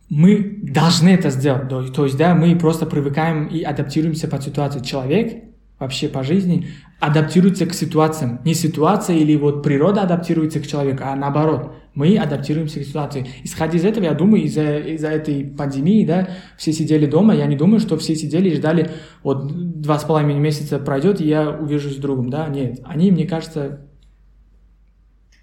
мы 0.09 0.59
должны 0.61 1.09
это 1.09 1.29
сделать. 1.29 1.67
То 1.93 2.05
есть, 2.05 2.17
да, 2.17 2.35
мы 2.35 2.55
просто 2.55 2.85
привыкаем 2.85 3.47
и 3.47 3.63
адаптируемся 3.63 4.27
под 4.27 4.43
ситуацию. 4.43 4.83
Человек 4.83 5.43
вообще 5.83 6.07
по 6.07 6.23
жизни 6.23 6.67
адаптируется 6.99 7.65
к 7.65 7.73
ситуациям. 7.73 8.39
Не 8.45 8.53
ситуация 8.53 9.17
или 9.17 9.35
вот 9.35 9.61
природа 9.61 10.01
адаптируется 10.01 10.59
к 10.59 10.67
человеку, 10.67 11.03
а 11.05 11.15
наоборот. 11.15 11.73
Мы 11.93 12.17
адаптируемся 12.17 12.79
к 12.79 12.83
ситуации. 12.83 13.27
Исходя 13.43 13.77
из 13.77 13.85
этого, 13.85 14.05
я 14.05 14.13
думаю, 14.13 14.43
из-за 14.43 14.79
из 14.79 15.03
этой 15.03 15.43
пандемии, 15.45 16.05
да, 16.05 16.29
все 16.57 16.71
сидели 16.71 17.05
дома. 17.05 17.35
Я 17.35 17.45
не 17.45 17.55
думаю, 17.55 17.79
что 17.79 17.97
все 17.97 18.15
сидели 18.15 18.49
и 18.49 18.55
ждали, 18.55 18.89
вот 19.21 19.81
два 19.81 19.99
с 19.99 20.03
половиной 20.03 20.39
месяца 20.39 20.79
пройдет, 20.79 21.21
и 21.21 21.27
я 21.27 21.51
увижусь 21.51 21.97
с 21.97 21.99
другом, 21.99 22.29
да. 22.29 22.47
Нет. 22.47 22.79
Они, 22.85 23.11
мне 23.11 23.27
кажется, 23.27 23.81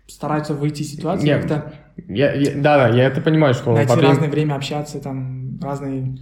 стараются 0.08 0.54
выйти 0.54 0.82
из 0.82 0.92
ситуации 0.92 1.28
как-то... 1.28 1.74
Я, 2.08 2.32
я, 2.32 2.52
да, 2.56 2.88
да, 2.88 2.96
я 2.96 3.04
это 3.04 3.20
понимаю, 3.20 3.54
что... 3.54 3.74
Найти 3.74 3.92
время... 3.92 4.08
разное 4.08 4.30
время 4.30 4.54
общаться, 4.54 4.98
там, 4.98 5.60
разные 5.60 6.16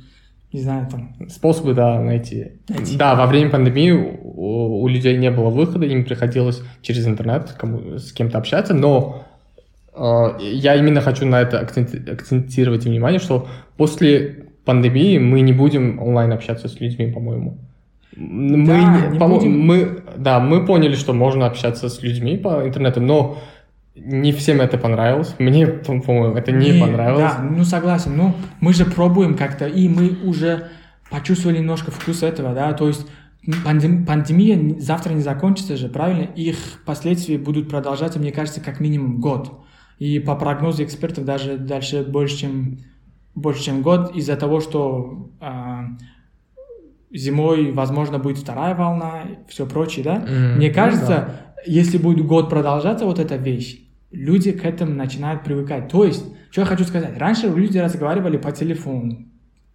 не 0.53 0.61
знаю, 0.61 0.87
там... 0.91 1.15
Способы, 1.29 1.75
да, 1.75 2.01
найти. 2.01 2.53
найти. 2.69 2.97
Да, 2.97 3.15
во 3.15 3.27
время 3.27 3.51
пандемии 3.51 3.93
у, 3.93 4.83
у 4.83 4.89
людей 4.89 5.17
не 5.19 5.31
было 5.31 5.51
выхода, 5.51 5.85
им 5.85 6.05
приходилось 6.05 6.63
через 6.81 7.07
интернет 7.07 7.53
кому, 7.53 7.99
с 7.99 8.13
кем-то 8.13 8.39
общаться, 8.39 8.73
но 8.73 9.25
э, 9.95 10.39
я 10.41 10.75
именно 10.77 11.03
хочу 11.03 11.27
на 11.27 11.41
это 11.43 11.61
акцентировать 11.61 12.85
внимание, 12.85 13.21
что 13.21 13.47
после 13.77 14.47
пандемии 14.65 15.19
мы 15.19 15.43
не 15.43 15.53
будем 15.53 16.01
онлайн 16.01 16.33
общаться 16.33 16.69
с 16.69 16.81
людьми, 16.81 17.13
по-моему. 17.13 17.59
Мы, 18.17 18.67
да, 18.67 19.09
не 19.11 19.19
по 19.19 19.29
будем... 19.29 19.61
мы, 19.61 20.03
да, 20.17 20.41
мы 20.41 20.65
поняли, 20.65 20.95
что 20.95 21.13
можно 21.13 21.47
общаться 21.47 21.91
с 21.91 22.03
людьми 22.03 22.37
по 22.39 22.67
интернету, 22.67 23.01
но 23.01 23.39
не 24.05 24.33
всем 24.33 24.61
это 24.61 24.79
понравилось. 24.79 25.35
Мне, 25.39 25.67
по-моему, 25.67 26.37
это 26.37 26.53
не, 26.53 26.71
не 26.71 26.81
понравилось. 26.81 27.33
Да, 27.37 27.43
ну 27.43 27.65
согласен. 27.65 28.17
Ну, 28.17 28.35
мы 28.61 28.73
же 28.73 28.85
пробуем 28.85 29.37
как-то, 29.37 29.67
и 29.67 29.89
мы 29.89 30.19
уже 30.25 30.69
почувствовали 31.11 31.59
немножко 31.59 31.91
вкус 31.91 32.23
этого, 32.23 32.55
да, 32.55 32.73
то 32.73 32.87
есть 32.87 33.07
пандем, 33.65 34.05
пандемия 34.05 34.79
завтра 34.79 35.13
не 35.13 35.23
закончится 35.23 35.77
же, 35.77 35.89
правильно? 35.89 36.23
Их 36.35 36.57
последствия 36.85 37.39
будут 37.39 37.69
продолжаться, 37.69 38.19
мне 38.19 38.33
кажется, 38.33 38.61
как 38.61 38.81
минимум 38.81 39.21
год. 39.21 39.61
И 39.99 40.19
по 40.21 40.37
прогнозу 40.37 40.85
экспертов 40.85 41.25
даже 41.25 41.57
дальше 41.57 42.03
больше, 42.03 42.39
чем, 42.39 42.79
больше, 43.35 43.65
чем 43.65 43.83
год 43.83 44.15
из-за 44.15 44.37
того, 44.37 44.61
что 44.61 45.31
а, 45.41 45.87
зимой, 47.11 47.73
возможно, 47.73 48.19
будет 48.19 48.39
вторая 48.39 48.75
волна, 48.75 49.25
все 49.49 49.67
прочее, 49.67 50.05
да? 50.05 50.17
Mm, 50.17 50.57
Мне 50.57 50.71
кажется, 50.71 51.07
ну, 51.07 51.15
да. 51.17 51.63
если 51.67 51.99
будет 51.99 52.25
год 52.25 52.49
продолжаться 52.49 53.07
вот 53.07 53.19
эта 53.19 53.37
вещь, 53.37 53.88
люди 54.11 54.53
к 54.53 54.65
этому 54.65 54.95
начинают 54.95 55.45
привыкать. 55.45 55.89
То 55.89 56.05
есть, 56.05 56.25
что 56.51 56.63
я 56.63 56.67
хочу 56.67 56.85
сказать, 56.85 57.19
раньше 57.19 57.49
люди 57.49 57.79
разговаривали 57.79 58.37
по 58.37 58.53
телефону, 58.53 59.27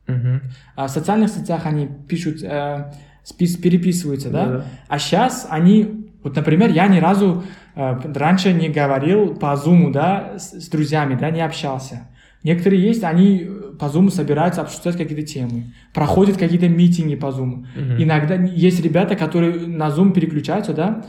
uh-huh. 0.08 0.42
а 0.76 0.88
в 0.88 0.90
социальных 0.90 1.30
сетях 1.30 1.66
они 1.66 1.88
пишут, 2.08 2.42
э, 2.42 2.92
спис, 3.24 3.58
переписываются, 3.58 4.30
да? 4.30 4.46
да? 4.46 4.66
А 4.88 5.00
сейчас 5.00 5.48
они, 5.50 6.10
вот, 6.24 6.36
например, 6.36 6.72
я 6.72 6.88
ни 6.88 7.00
разу 7.00 7.44
э, 7.76 8.00
раньше 8.16 8.54
не 8.54 8.70
говорил 8.70 9.36
по 9.36 9.56
зуму, 9.56 9.92
да, 9.92 10.38
с, 10.38 10.54
с 10.54 10.70
друзьями, 10.70 11.16
да, 11.16 11.30
не 11.30 11.42
общался. 11.42 12.08
Некоторые 12.44 12.84
есть, 12.84 13.04
они 13.04 13.48
по 13.80 13.88
зуму 13.88 14.10
собираются 14.10 14.62
обсуждать 14.62 14.98
какие-то 14.98 15.26
темы, 15.26 15.74
проходят 15.94 16.38
какие-то 16.38 16.68
митинги 16.68 17.16
по 17.16 17.32
зуму. 17.32 17.68
Uh-huh. 17.76 18.04
Иногда 18.04 18.36
есть 18.36 18.82
ребята, 18.82 19.16
которые 19.16 19.68
на 19.68 19.92
зум 19.92 20.12
переключаются, 20.12 20.74
да, 20.74 21.06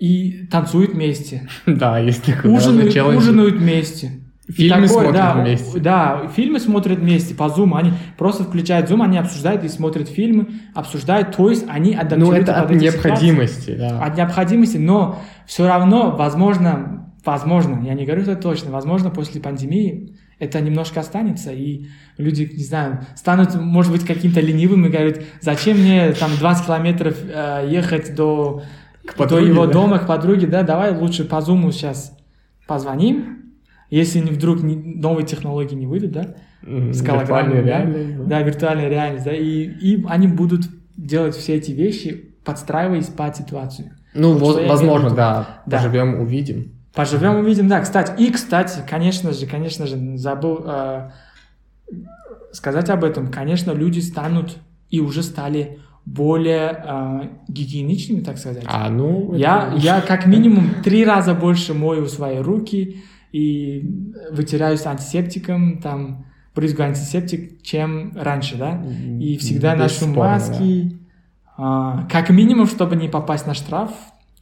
и 0.00 0.46
танцуют 0.50 0.92
вместе. 0.92 1.48
Да, 1.66 1.98
есть 1.98 2.24
такое. 2.24 2.52
Ужинают, 2.52 2.94
ужинают 2.96 3.56
вместе. 3.56 4.20
Фильмы 4.48 4.86
такое, 4.86 4.88
смотрят 4.88 5.12
да, 5.14 5.34
вместе. 5.34 5.80
Да, 5.80 6.28
фильмы 6.36 6.60
смотрят 6.60 6.98
вместе 7.00 7.34
по 7.34 7.44
Zoom. 7.44 7.76
Они 7.76 7.92
просто 8.16 8.44
включают 8.44 8.88
Zoom, 8.88 9.02
они 9.02 9.18
обсуждают 9.18 9.64
и 9.64 9.68
смотрят 9.68 10.08
фильмы, 10.08 10.46
обсуждают, 10.72 11.34
то 11.36 11.50
есть 11.50 11.64
они 11.68 11.94
адаптируются 11.94 12.32
Ну, 12.32 12.42
это 12.42 12.60
от 12.60 12.70
необходимости, 12.70 13.72
ситуации. 13.72 13.76
да. 13.76 14.04
От 14.04 14.16
необходимости, 14.16 14.76
но 14.76 15.20
все 15.46 15.66
равно, 15.66 16.14
возможно, 16.16 17.12
возможно, 17.24 17.84
я 17.84 17.94
не 17.94 18.04
говорю 18.04 18.22
это 18.22 18.36
точно, 18.36 18.70
возможно, 18.70 19.10
после 19.10 19.40
пандемии 19.40 20.16
это 20.38 20.60
немножко 20.60 21.00
останется, 21.00 21.50
и 21.50 21.86
люди, 22.18 22.48
не 22.52 22.62
знаю, 22.62 23.00
станут, 23.16 23.54
может 23.54 23.90
быть, 23.90 24.04
каким-то 24.04 24.40
ленивым 24.40 24.86
и 24.86 24.90
говорят, 24.90 25.22
зачем 25.40 25.78
мне 25.78 26.12
там 26.12 26.30
20 26.38 26.66
километров 26.66 27.16
э, 27.26 27.66
ехать 27.70 28.14
до 28.14 28.62
к 29.06 29.14
подруге, 29.14 29.46
до 29.46 29.48
его 29.50 29.66
да? 29.66 29.72
дома, 29.72 29.98
к 29.98 30.06
подруге, 30.06 30.46
да, 30.46 30.62
давай 30.62 30.96
лучше 30.96 31.24
по 31.24 31.40
зуму 31.40 31.72
сейчас 31.72 32.16
позвоним, 32.66 33.52
если 33.90 34.20
вдруг 34.20 34.62
новые 34.62 35.26
технологии 35.26 35.74
не 35.74 35.86
выйдут, 35.86 36.12
да, 36.12 36.34
с 36.62 37.02
голограммой, 37.02 37.62
да, 37.62 37.86
да, 38.26 38.42
виртуальная 38.42 38.88
реальность, 38.88 39.24
да, 39.24 39.32
и, 39.32 39.62
и 39.64 40.04
они 40.08 40.26
будут 40.26 40.62
делать 40.96 41.36
все 41.36 41.54
эти 41.54 41.70
вещи, 41.70 42.34
подстраиваясь 42.44 43.06
под 43.06 43.36
ситуацию. 43.36 43.92
Ну, 44.14 44.32
вот, 44.34 44.66
возможно, 44.66 45.10
да, 45.10 45.62
да, 45.66 45.76
поживем, 45.76 46.20
увидим. 46.20 46.72
Поживем, 46.94 47.36
увидим, 47.36 47.68
да, 47.68 47.80
кстати, 47.80 48.20
и, 48.20 48.32
кстати, 48.32 48.80
конечно 48.88 49.32
же, 49.32 49.46
конечно 49.46 49.86
же, 49.86 50.16
забыл 50.16 50.64
э, 50.66 51.10
сказать 52.52 52.88
об 52.88 53.04
этом, 53.04 53.30
конечно, 53.30 53.72
люди 53.72 54.00
станут 54.00 54.56
и 54.88 55.00
уже 55.00 55.22
стали 55.22 55.80
более 56.06 56.82
э, 56.84 57.28
гигиеничными, 57.48 58.20
так 58.20 58.38
сказать. 58.38 58.62
А, 58.66 58.88
ну... 58.88 59.34
Я, 59.34 59.72
это... 59.72 59.76
я 59.78 60.00
как 60.00 60.26
минимум 60.26 60.82
три 60.82 61.04
раза 61.04 61.34
больше 61.34 61.74
мою 61.74 62.06
свои 62.06 62.38
руки 62.38 63.02
и 63.32 63.84
вытираюсь 64.30 64.86
антисептиком, 64.86 65.80
там, 65.82 66.26
брызгу 66.54 66.84
антисептик, 66.84 67.60
чем 67.62 68.12
раньше, 68.14 68.56
да? 68.56 68.82
И 69.20 69.36
всегда 69.36 69.74
ношу 69.74 70.06
маски. 70.06 70.96
Да. 71.58 72.04
Э, 72.06 72.08
как 72.10 72.30
минимум, 72.30 72.68
чтобы 72.68 72.94
не 72.94 73.08
попасть 73.08 73.48
на 73.48 73.54
штраф, 73.54 73.90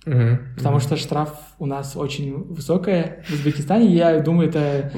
Угу, 0.07 0.39
потому 0.57 0.81
что 0.81 0.97
штраф 0.97 1.31
у 1.59 1.67
нас 1.67 1.97
очень 1.97 2.35
высокая 2.35 3.25
в 3.27 3.33
Узбекистане, 3.33 3.87
я 3.87 4.21
думаю, 4.21 4.51
это 4.51 4.93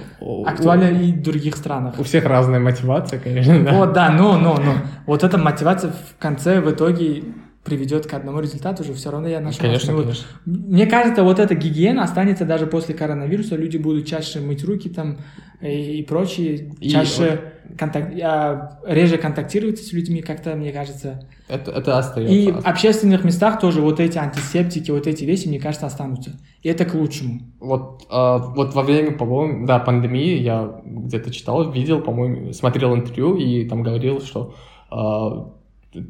актуально 0.44 0.86
и 1.00 1.12
в 1.12 1.22
других 1.22 1.56
странах. 1.56 1.98
У 1.98 2.02
всех 2.02 2.24
разная 2.24 2.58
мотивация, 2.58 3.20
конечно, 3.20 3.62
да. 3.64 3.72
Вот, 3.72 3.92
да, 3.92 4.10
но, 4.10 4.36
но, 4.36 4.54
но. 4.56 4.74
Вот 5.06 5.22
эта 5.22 5.38
мотивация 5.38 5.92
в 5.92 6.20
конце, 6.20 6.60
в 6.60 6.70
итоге 6.70 7.22
приведет 7.66 8.06
к 8.06 8.14
одному 8.14 8.40
результату 8.40 8.82
уже, 8.82 8.94
все 8.94 9.10
равно 9.10 9.28
я 9.28 9.40
нашел. 9.40 9.60
Конечно, 9.60 9.92
ну, 9.92 10.02
конечно. 10.02 10.26
Мне 10.44 10.86
кажется, 10.86 11.22
вот 11.22 11.38
эта 11.38 11.54
гигиена 11.54 12.04
останется 12.04 12.44
даже 12.44 12.66
после 12.66 12.94
коронавируса, 12.94 13.56
люди 13.56 13.76
будут 13.76 14.06
чаще 14.06 14.40
мыть 14.40 14.64
руки 14.64 14.88
там 14.88 15.18
и, 15.60 15.98
и 15.98 16.02
прочее, 16.02 16.70
и 16.80 16.88
чаще 16.88 17.40
вот... 17.64 17.78
контакт, 17.78 18.12
а, 18.22 18.80
реже 18.86 19.18
контактировать 19.18 19.78
с 19.78 19.92
людьми, 19.92 20.22
как-то, 20.22 20.54
мне 20.54 20.72
кажется. 20.72 21.26
Это, 21.48 21.70
это 21.70 21.98
остается. 21.98 22.34
И 22.34 22.50
в 22.50 22.66
общественных 22.66 23.24
местах 23.24 23.60
тоже 23.60 23.80
вот 23.80 24.00
эти 24.00 24.18
антисептики, 24.18 24.90
вот 24.90 25.06
эти 25.06 25.24
вещи, 25.24 25.48
мне 25.48 25.60
кажется, 25.60 25.86
останутся. 25.86 26.38
И 26.62 26.68
это 26.68 26.84
к 26.84 26.94
лучшему. 26.94 27.40
Вот, 27.60 28.02
э, 28.10 28.38
вот 28.54 28.74
во 28.74 28.82
время, 28.82 29.12
по-моему, 29.16 29.66
да, 29.66 29.78
пандемии 29.78 30.38
я 30.38 30.80
где-то 30.84 31.30
читал, 31.30 31.70
видел, 31.70 32.00
по-моему, 32.00 32.52
смотрел 32.52 32.94
интервью 32.94 33.36
и 33.36 33.68
там 33.68 33.82
говорил, 33.82 34.20
что 34.20 34.54
э, 34.90 36.00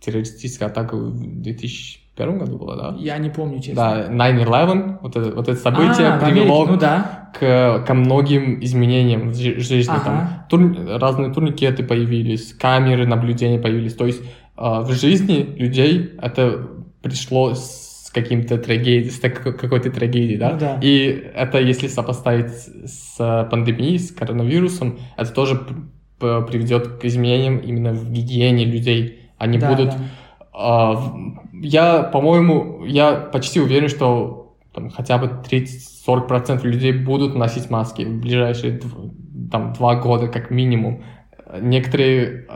террористическая 0.00 0.68
атака 0.68 0.96
в 0.96 1.42
2000 1.42 2.03
первом 2.16 2.38
году 2.38 2.58
была, 2.58 2.76
да? 2.76 2.96
Я 2.98 3.18
не 3.18 3.28
помню, 3.28 3.60
честно. 3.60 4.06
Да, 4.08 4.28
9-11, 4.30 4.98
вот 5.00 5.16
это, 5.16 5.34
вот 5.34 5.48
это 5.48 5.60
событие 5.60 6.08
а, 6.08 6.18
привело 6.18 6.62
Америке, 6.62 6.72
ну, 6.72 6.78
да. 6.78 7.30
к, 7.34 7.84
ко 7.84 7.94
многим 7.94 8.62
изменениям 8.62 9.30
в 9.30 9.34
жизни. 9.34 9.92
Ага. 9.92 10.04
Там 10.04 10.46
тур, 10.48 11.00
разные 11.00 11.32
турникеты 11.32 11.82
появились, 11.82 12.54
камеры 12.54 13.06
наблюдения 13.06 13.58
появились. 13.58 13.94
То 13.94 14.06
есть 14.06 14.22
э, 14.22 14.26
в 14.56 14.92
жизни 14.92 15.54
людей 15.56 16.12
это 16.22 16.68
пришло 17.02 17.54
с 17.54 18.10
каким-то 18.14 18.58
трагедией, 18.58 19.10
с 19.10 19.18
какой-то 19.18 19.90
трагедией, 19.90 20.36
да? 20.36 20.50
Ну, 20.50 20.58
да? 20.60 20.78
И 20.80 21.30
это, 21.34 21.58
если 21.58 21.88
сопоставить 21.88 22.52
с 22.52 23.48
пандемией, 23.50 23.98
с 23.98 24.12
коронавирусом, 24.12 25.00
это 25.16 25.32
тоже 25.32 25.66
приведет 26.20 27.00
к 27.00 27.04
изменениям 27.06 27.58
именно 27.58 27.92
в 27.92 28.08
гигиене 28.12 28.66
людей. 28.66 29.30
Они 29.36 29.58
да, 29.58 29.68
будут... 29.68 29.88
Да 29.88 29.96
я, 30.54 32.02
по-моему, 32.12 32.84
я 32.84 33.14
почти 33.14 33.60
уверен, 33.60 33.88
что 33.88 34.56
там, 34.72 34.90
хотя 34.90 35.18
бы 35.18 35.26
30-40% 35.26 36.64
людей 36.64 36.92
будут 36.92 37.34
носить 37.34 37.70
маски 37.70 38.02
в 38.02 38.20
ближайшие 38.20 38.80
там, 39.50 39.72
два 39.72 39.96
года 39.96 40.28
как 40.28 40.50
минимум. 40.50 41.02
Некоторые 41.60 42.46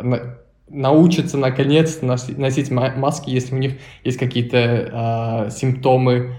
научатся 0.69 1.39
наконец 1.39 2.01
носить 2.03 2.71
маски, 2.71 3.31
если 3.31 3.55
у 3.55 3.59
них 3.59 3.75
есть 4.05 4.19
какие-то 4.19 5.47
э, 5.47 5.51
симптомы 5.51 6.35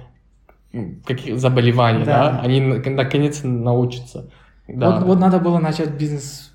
каких 1.06 1.40
заболеваний, 1.40 2.06
да. 2.06 2.32
да, 2.32 2.42
они 2.42 2.62
наконец 2.62 3.42
научатся. 3.44 4.30
Да. 4.68 4.92
Вот, 4.92 5.04
вот 5.04 5.20
надо 5.20 5.40
было 5.40 5.58
начать 5.58 5.92
бизнес 5.92 6.49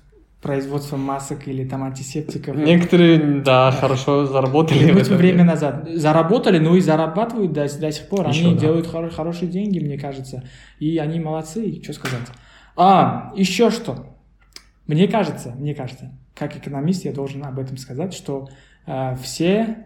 производства 0.45 0.95
масок 0.95 1.47
или 1.47 1.67
там 1.67 1.83
антисептиков. 1.83 2.55
Некоторые, 2.55 3.41
да, 3.41 3.71
хорошо 3.71 4.27
заработали. 4.27 4.91
Минут 4.91 5.07
время 5.07 5.43
назад. 5.43 5.89
Заработали, 5.91 6.59
ну 6.59 6.75
и 6.75 6.81
зарабатывают 6.81 7.51
до, 7.51 7.67
до 7.79 7.91
сих 7.91 8.07
пор. 8.07 8.29
Еще, 8.29 8.45
они 8.45 8.53
да. 8.53 8.61
делают 8.61 8.85
хор- 8.85 9.09
хорошие 9.09 9.49
деньги, 9.49 9.79
мне 9.79 9.97
кажется. 9.97 10.43
И 10.77 10.99
они 10.99 11.19
молодцы, 11.19 11.81
что 11.81 11.93
сказать. 11.93 12.27
А, 12.75 13.33
еще 13.35 13.71
что. 13.71 14.15
Мне 14.85 15.07
кажется, 15.07 15.55
мне 15.57 15.73
кажется, 15.73 16.11
как 16.35 16.55
экономист 16.55 17.05
я 17.05 17.11
должен 17.11 17.43
об 17.43 17.57
этом 17.57 17.77
сказать, 17.77 18.13
что 18.13 18.47
э, 18.85 19.15
все, 19.23 19.77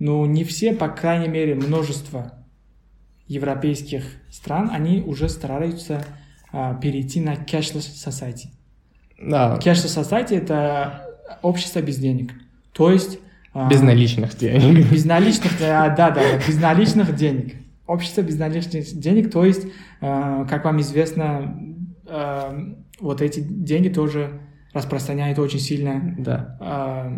ну 0.00 0.26
не 0.26 0.42
все, 0.42 0.72
по 0.72 0.88
крайней 0.88 1.28
мере, 1.28 1.54
множество 1.54 2.44
европейских 3.28 4.02
стран, 4.30 4.70
они 4.72 5.00
уже 5.00 5.28
стараются 5.28 6.04
э, 6.52 6.74
перейти 6.82 7.20
на 7.20 7.34
cashless 7.34 7.86
society. 8.04 8.48
Да. 9.20 9.58
Cashless 9.60 10.02
society– 10.02 10.36
это 10.36 11.02
общество 11.42 11.80
без 11.80 11.96
денег. 11.96 12.32
То 12.72 12.90
есть... 12.90 13.18
А, 13.52 13.68
без 13.68 13.80
наличных 13.80 14.36
денег. 14.36 14.90
Без 14.90 15.04
наличных, 15.04 15.58
да, 15.58 15.88
да, 15.88 16.10
да, 16.10 16.22
без 16.46 16.60
наличных 16.60 17.14
денег. 17.14 17.54
Общество 17.86 18.20
без 18.20 18.38
наличных 18.38 18.84
денег, 18.98 19.32
то 19.32 19.44
есть, 19.44 19.66
а, 20.00 20.44
как 20.44 20.64
вам 20.64 20.80
известно, 20.80 21.58
а, 22.06 22.56
вот 23.00 23.22
эти 23.22 23.40
деньги 23.40 23.88
тоже 23.88 24.40
распространяют 24.72 25.38
очень 25.38 25.58
сильно 25.58 26.14
да. 26.18 27.10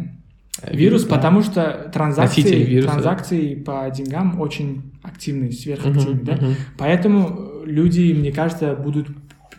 вирус, 0.68 1.04
да. 1.04 1.16
потому 1.16 1.42
что 1.42 1.90
транзакции, 1.92 2.80
транзакции 2.80 3.54
по 3.56 3.90
деньгам 3.90 4.40
очень 4.40 4.92
активные, 5.02 5.52
сверхактивные. 5.52 6.20
Uh-huh, 6.20 6.24
да? 6.24 6.34
uh-huh. 6.34 6.54
Поэтому 6.78 7.64
люди, 7.64 8.12
мне 8.12 8.30
кажется, 8.30 8.74
будут 8.74 9.08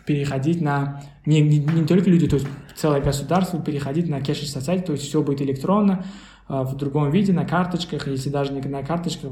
переходить 0.06 0.60
на 0.60 1.02
не, 1.26 1.40
не, 1.40 1.58
не 1.58 1.86
только 1.86 2.10
люди, 2.10 2.26
то 2.26 2.36
есть 2.36 2.48
целое 2.74 3.00
государство 3.00 3.60
переходить 3.60 4.08
на 4.08 4.20
кэш 4.20 4.42
society, 4.42 4.82
то 4.82 4.92
есть 4.92 5.04
все 5.04 5.22
будет 5.22 5.42
электронно, 5.42 6.04
э, 6.48 6.62
в 6.62 6.76
другом 6.76 7.10
виде, 7.10 7.32
на 7.32 7.44
карточках, 7.44 8.08
если 8.08 8.30
даже 8.30 8.52
не 8.52 8.60
на 8.60 8.82
карточках, 8.82 9.30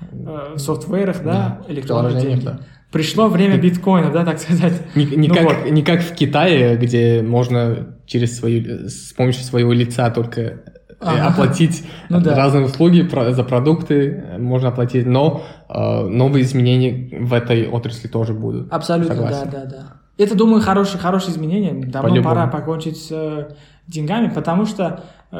э, 0.00 0.54
в 0.54 0.58
софтверах, 0.58 1.22
да, 1.22 1.62
да 1.66 1.72
электронные 1.72 2.20
деньги. 2.20 2.44
Да. 2.44 2.60
Пришло 2.92 3.28
время 3.28 3.56
биткоина, 3.56 4.10
да, 4.10 4.24
так 4.24 4.40
сказать. 4.40 4.72
Не, 4.96 5.06
не, 5.06 5.28
ну 5.28 5.34
как, 5.34 5.44
вот. 5.44 5.70
не 5.70 5.82
как 5.82 6.02
в 6.02 6.14
Китае, 6.14 6.76
где 6.76 7.22
можно 7.22 7.96
через 8.06 8.36
свою, 8.36 8.88
с 8.88 9.12
помощью 9.12 9.44
своего 9.44 9.72
лица 9.72 10.10
только 10.10 10.64
ага. 11.00 11.28
оплатить 11.28 11.84
ну, 12.08 12.20
да. 12.20 12.34
разные 12.34 12.64
услуги 12.64 13.02
про, 13.02 13.32
за 13.32 13.44
продукты, 13.44 14.24
можно 14.38 14.68
оплатить, 14.68 15.06
но 15.06 15.42
э, 15.68 16.06
новые 16.06 16.44
изменения 16.44 17.18
в 17.20 17.32
этой 17.32 17.68
отрасли 17.68 18.08
тоже 18.08 18.34
будут. 18.34 18.72
Абсолютно, 18.72 19.14
Согласен. 19.14 19.50
да, 19.50 19.64
да, 19.64 19.70
да. 19.70 19.92
Это, 20.18 20.36
думаю, 20.36 20.60
хорошее, 20.60 20.98
хорошее 20.98 21.32
изменение. 21.32 21.72
Давно 21.86 22.22
пора 22.22 22.46
покончить 22.46 22.98
с 22.98 23.08
э, 23.10 23.54
деньгами, 23.86 24.30
потому 24.32 24.66
что 24.66 25.04
э, 25.32 25.36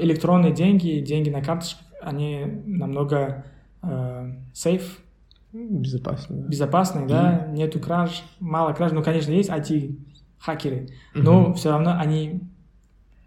электронные 0.00 0.52
деньги, 0.52 1.00
деньги 1.00 1.28
на 1.28 1.42
карточках, 1.42 1.84
они 2.00 2.62
намного 2.64 3.44
э, 3.82 4.32
safe. 4.54 4.84
Безопасные. 5.52 6.44
Безопасные, 6.48 7.06
да. 7.06 7.46
Mm. 7.46 7.52
Нету 7.52 7.78
краж, 7.78 8.24
мало 8.40 8.72
краж. 8.72 8.92
Ну, 8.92 9.02
конечно, 9.02 9.32
есть 9.32 9.50
IT-хакеры, 9.50 10.88
но 11.14 11.48
mm-hmm. 11.48 11.54
все 11.54 11.70
равно 11.70 11.98
они 11.98 12.40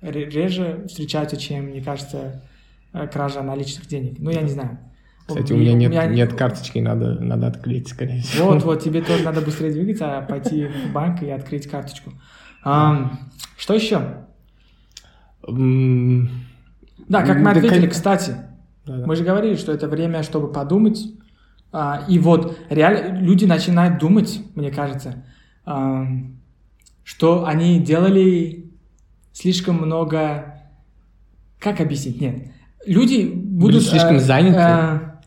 реже 0.02 0.86
встречаются, 0.88 1.38
чем, 1.38 1.66
мне 1.66 1.82
кажется, 1.82 2.44
э, 2.94 3.08
кража 3.08 3.42
наличных 3.42 3.88
денег. 3.88 4.20
Ну, 4.20 4.30
я 4.30 4.42
не 4.42 4.50
знаю. 4.50 4.80
Кстати, 5.28 5.54
у 5.54 5.58
меня 5.58 5.74
нет, 5.74 5.90
у 5.90 5.94
меня... 5.94 6.06
нет 6.06 6.34
карточки, 6.34 6.78
надо, 6.80 7.20
надо 7.20 7.48
открыть, 7.48 7.88
скорее 7.88 8.22
всего. 8.22 8.52
Вот, 8.52 8.64
вот, 8.66 8.84
тебе 8.84 9.02
тоже 9.02 9.24
надо 9.24 9.42
быстрее 9.42 9.72
двигаться, 9.72 10.18
а 10.18 10.22
пойти 10.22 10.68
в 10.68 10.94
банк 10.94 11.24
и 11.24 11.30
открыть 11.30 11.68
карточку. 11.68 12.14
А, 12.64 13.12
что 13.58 13.74
еще? 13.74 14.26
Да, 15.42 17.24
как 17.24 17.40
мы 17.40 17.52
ответили, 17.52 17.88
кстати, 17.88 18.36
мы 18.86 19.16
же 19.16 19.24
говорили, 19.24 19.56
что 19.56 19.72
это 19.72 19.88
время, 19.88 20.24
чтобы 20.24 20.52
подумать. 20.52 21.08
А, 21.72 22.06
и 22.08 22.20
вот 22.20 22.58
реально 22.70 23.20
люди 23.20 23.46
начинают 23.46 24.00
думать, 24.00 24.42
мне 24.56 24.72
кажется, 24.72 25.26
что 27.04 27.46
они 27.46 27.80
делали 27.80 28.65
слишком 29.36 29.76
много... 29.78 30.56
Как 31.60 31.82
объяснить? 31.82 32.22
Нет. 32.22 32.48
Люди 32.88 33.28
будут... 33.28 33.76
Были 33.76 33.80
слишком 33.80 34.16
а, 34.16 34.20
заняты. 34.20 34.60
А, 34.60 35.22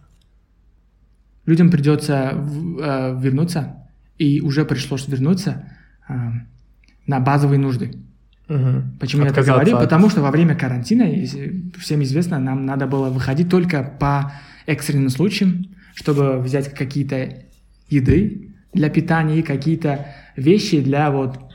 людям 1.46 1.70
придется 1.70 2.32
э, 2.34 3.18
вернуться, 3.20 3.88
и 4.18 4.40
уже 4.40 4.64
пришлось 4.64 5.08
вернуться 5.08 5.70
э, 6.08 6.14
на 7.06 7.20
базовые 7.20 7.58
нужды. 7.58 7.92
Угу. 8.48 8.98
Почему 9.00 9.24
я 9.24 9.30
это 9.30 9.42
говорю? 9.42 9.76
От... 9.76 9.82
Потому 9.82 10.08
что 10.08 10.22
во 10.22 10.30
время 10.30 10.54
карантина, 10.54 11.04
всем 11.78 12.02
известно, 12.02 12.38
нам 12.38 12.64
надо 12.64 12.86
было 12.86 13.10
выходить 13.10 13.50
только 13.50 13.82
по 13.82 14.32
экстренным 14.66 15.10
случаям, 15.10 15.66
чтобы 15.94 16.38
взять 16.38 16.72
какие-то 16.72 17.44
еды 17.90 18.54
для 18.72 18.88
питания 18.88 19.40
и 19.40 19.42
какие-то 19.42 20.06
вещи 20.36 20.80
для 20.80 21.10
вот 21.10 21.47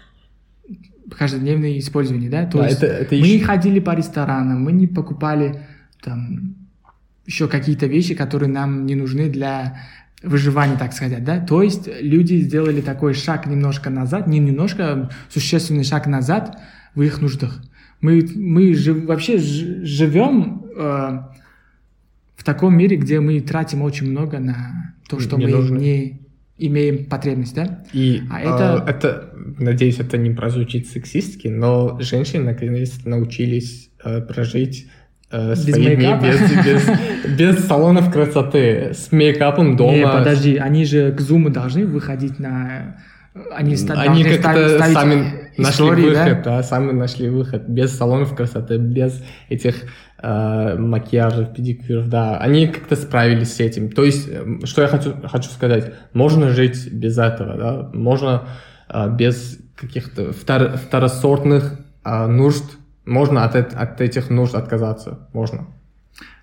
каждодневного 1.17 1.77
использования, 1.77 2.29
да? 2.29 2.45
То 2.45 2.59
да, 2.59 2.67
есть 2.67 2.83
это, 2.83 2.87
это 2.87 3.15
мы 3.15 3.21
еще... 3.21 3.37
не 3.37 3.43
ходили 3.43 3.79
по 3.79 3.95
ресторанам, 3.95 4.63
мы 4.63 4.71
не 4.71 4.87
покупали 4.87 5.61
там 6.01 6.55
еще 7.25 7.47
какие-то 7.47 7.85
вещи, 7.85 8.15
которые 8.15 8.49
нам 8.49 8.85
не 8.85 8.95
нужны 8.95 9.29
для 9.29 9.77
выживания, 10.21 10.77
так 10.77 10.93
сказать, 10.93 11.23
да? 11.23 11.39
То 11.39 11.61
есть 11.61 11.89
люди 12.01 12.35
сделали 12.35 12.81
такой 12.81 13.13
шаг 13.13 13.45
немножко 13.47 13.89
назад, 13.89 14.27
не 14.27 14.39
немножко, 14.39 14.91
а 14.91 15.09
существенный 15.29 15.83
шаг 15.83 16.07
назад 16.07 16.57
в 16.95 17.01
их 17.01 17.21
нуждах. 17.21 17.61
Мы, 18.01 18.27
мы 18.35 18.73
жив, 18.73 19.05
вообще 19.05 19.37
живем 19.37 20.65
э, 20.75 21.19
в 22.35 22.43
таком 22.43 22.77
мире, 22.77 22.97
где 22.97 23.19
мы 23.19 23.39
тратим 23.39 23.81
очень 23.81 24.09
много 24.09 24.39
на 24.39 24.95
то, 25.07 25.19
что 25.19 25.37
не 25.37 25.45
мы 25.45 25.51
нужно. 25.51 25.77
не 25.77 26.22
имеем 26.57 27.05
потребность, 27.05 27.55
да? 27.55 27.83
И 27.93 28.21
а 28.29 28.39
это... 28.39 28.83
Э, 28.85 28.89
это, 28.89 29.29
надеюсь, 29.59 29.99
это 29.99 30.17
не 30.17 30.31
прозвучит 30.31 30.87
сексистски, 30.87 31.47
но 31.47 31.97
женщины 31.99 32.43
наконец 32.43 33.03
научились 33.05 33.89
э, 34.03 34.21
прожить 34.21 34.87
э, 35.31 35.51
без 35.51 35.63
своими, 35.63 35.95
мейкапа? 35.95 36.25
без, 36.25 36.65
без, 36.65 37.37
без 37.37 37.65
салонов 37.65 38.11
красоты, 38.11 38.93
с 38.93 39.11
мейкапом 39.11 39.75
дома. 39.75 39.93
Не, 39.93 40.07
подожди, 40.07 40.57
они 40.57 40.85
же 40.85 41.11
к 41.11 41.19
зуму 41.21 41.49
должны 41.49 41.85
выходить 41.85 42.39
на... 42.39 42.97
Они, 43.51 43.75
они 43.89 44.23
как-то 44.23 44.79
сами 44.79 45.49
нашли 45.57 45.89
выход, 45.89 46.43
да? 46.43 46.57
да, 46.57 46.63
сами 46.63 46.91
нашли 46.91 47.29
выход, 47.29 47.67
без 47.67 47.95
салонов 47.95 48.35
красоты, 48.35 48.77
без 48.77 49.23
этих 49.49 49.85
э, 50.21 50.75
макияжев, 50.77 51.53
педикюров, 51.53 52.09
да, 52.09 52.37
они 52.37 52.67
как-то 52.67 52.95
справились 52.95 53.55
с 53.55 53.59
этим. 53.59 53.91
То 53.91 54.03
есть, 54.03 54.29
э, 54.29 54.65
что 54.65 54.83
я 54.83 54.87
хочу, 54.87 55.15
хочу 55.27 55.49
сказать, 55.49 55.93
можно 56.13 56.49
жить 56.49 56.91
без 56.91 57.17
этого, 57.17 57.57
да, 57.57 57.89
можно 57.93 58.43
э, 58.89 59.09
без 59.15 59.59
каких-то 59.75 60.31
втор, 60.31 60.77
второсортных 60.77 61.79
э, 62.05 62.27
нужд 62.27 62.65
можно 63.05 63.43
от, 63.43 63.55
от 63.55 64.01
этих 64.01 64.29
нужд 64.29 64.55
отказаться? 64.55 65.27
Можно? 65.33 65.67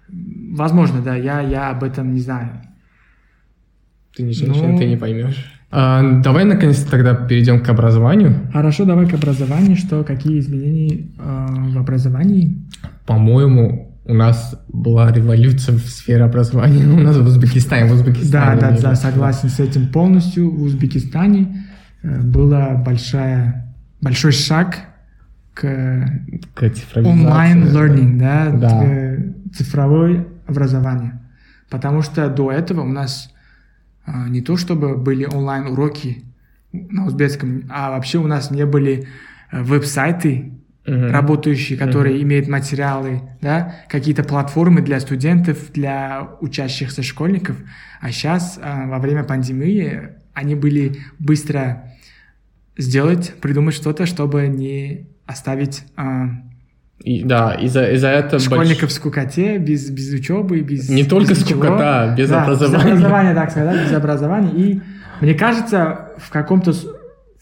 Возможно, 0.08 1.00
да. 1.00 1.16
Я, 1.16 1.40
я 1.40 1.70
об 1.70 1.84
этом 1.84 2.12
не 2.12 2.20
знаю. 2.20 2.62
Ты 4.14 4.24
не 4.24 4.32
женщина, 4.32 4.68
ну... 4.68 4.78
ты 4.78 4.86
не 4.86 4.96
поймешь. 4.96 5.59
А, 5.72 6.20
давай 6.20 6.44
наконец 6.44 6.82
тогда 6.82 7.14
перейдем 7.14 7.62
к 7.62 7.68
образованию. 7.68 8.50
Хорошо, 8.52 8.84
давай 8.84 9.08
к 9.08 9.14
образованию. 9.14 9.76
Что, 9.76 10.02
какие 10.02 10.40
изменения 10.40 11.06
э, 11.18 11.46
в 11.72 11.78
образовании? 11.78 12.58
По-моему, 13.06 13.96
у 14.04 14.14
нас 14.14 14.60
была 14.68 15.12
революция 15.12 15.76
в 15.76 15.86
сфере 15.86 16.24
образования. 16.24 16.84
У 16.92 16.98
нас 16.98 17.16
в 17.16 17.24
Узбекистане, 17.24 17.88
в 17.88 17.94
Узбекистане. 17.94 18.60
Да, 18.60 18.70
да, 18.70 18.80
да, 18.80 18.94
согласен 18.96 19.48
с 19.48 19.60
этим 19.60 19.88
полностью. 19.88 20.50
В 20.50 20.62
Узбекистане 20.62 21.66
э, 22.02 22.20
была 22.20 22.70
большая, 22.70 23.72
большой 24.00 24.32
шаг 24.32 24.76
к, 25.54 25.62
к 26.54 26.72
онлайн 26.96 27.64
learning, 27.64 28.18
да, 28.18 28.50
да. 28.50 28.80
К 28.80 29.56
цифровое 29.56 30.26
образование. 30.48 31.20
Потому 31.68 32.02
что 32.02 32.28
до 32.28 32.50
этого 32.50 32.80
у 32.80 32.88
нас 32.88 33.32
не 34.28 34.40
то 34.40 34.56
чтобы 34.56 34.96
были 34.96 35.24
онлайн 35.24 35.66
уроки 35.66 36.24
на 36.72 37.06
узбекском, 37.06 37.64
а 37.68 37.90
вообще 37.90 38.18
у 38.18 38.26
нас 38.26 38.50
не 38.50 38.64
были 38.66 39.06
э, 39.50 39.62
веб-сайты 39.62 40.52
Мгм. 40.86 41.10
работающие, 41.10 41.78
которые 41.78 42.22
имеют 42.22 42.48
материалы, 42.48 43.20
да, 43.42 43.76
какие-то 43.88 44.24
платформы 44.24 44.80
для 44.80 44.98
студентов, 44.98 45.70
для 45.72 46.30
учащихся 46.40 47.02
школьников. 47.02 47.56
А 48.00 48.10
сейчас, 48.10 48.58
во 48.58 48.98
время 48.98 49.22
пандемии, 49.22 50.08
они 50.32 50.54
были 50.54 50.96
быстро 51.18 51.92
сделать, 52.78 53.34
придумать 53.42 53.74
что-то, 53.74 54.06
чтобы 54.06 54.48
не 54.48 55.06
оставить 55.26 55.84
И, 57.02 57.22
да, 57.24 57.54
из-за 57.54 57.90
из 57.90 58.04
этого 58.04 58.40
школьников 58.40 58.90
в 58.90 58.92
скукоте, 58.92 59.56
без, 59.58 59.88
без 59.90 60.12
учебы, 60.12 60.60
без 60.60 60.88
Не 60.88 61.04
только 61.04 61.30
без 61.30 61.44
ничего. 61.44 61.62
скукота, 61.62 62.14
без 62.16 62.28
Да, 62.28 62.42
образования. 62.44 62.76
Без 62.84 62.90
образования, 62.92 63.34
так 63.34 63.50
сказать, 63.50 63.84
без 63.88 63.92
образования. 63.96 64.50
И 64.54 64.80
мне 65.20 65.34
кажется, 65.34 66.10
в 66.18 66.30
каком-то 66.30 66.72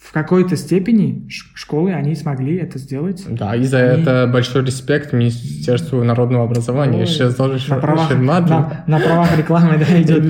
в 0.00 0.12
какой-то 0.12 0.56
степени 0.56 1.28
школы 1.54 1.92
они 1.92 2.14
смогли 2.14 2.56
это 2.56 2.78
сделать. 2.78 3.24
Да, 3.28 3.56
из-за 3.56 3.78
Они- 3.78 4.00
этого 4.02 4.26
большой 4.26 4.64
респект 4.64 5.12
Министерству 5.12 6.02
народного 6.04 6.44
образования. 6.44 7.00
Ой, 7.00 7.06
Сейчас 7.06 7.34
тоже 7.34 7.58
на 7.68 7.76
правах, 7.80 8.10
на, 8.16 8.84
на 8.86 9.00
правах 9.00 9.36
рекламы 9.36 9.76
да, 9.76 10.00
идет. 10.00 10.22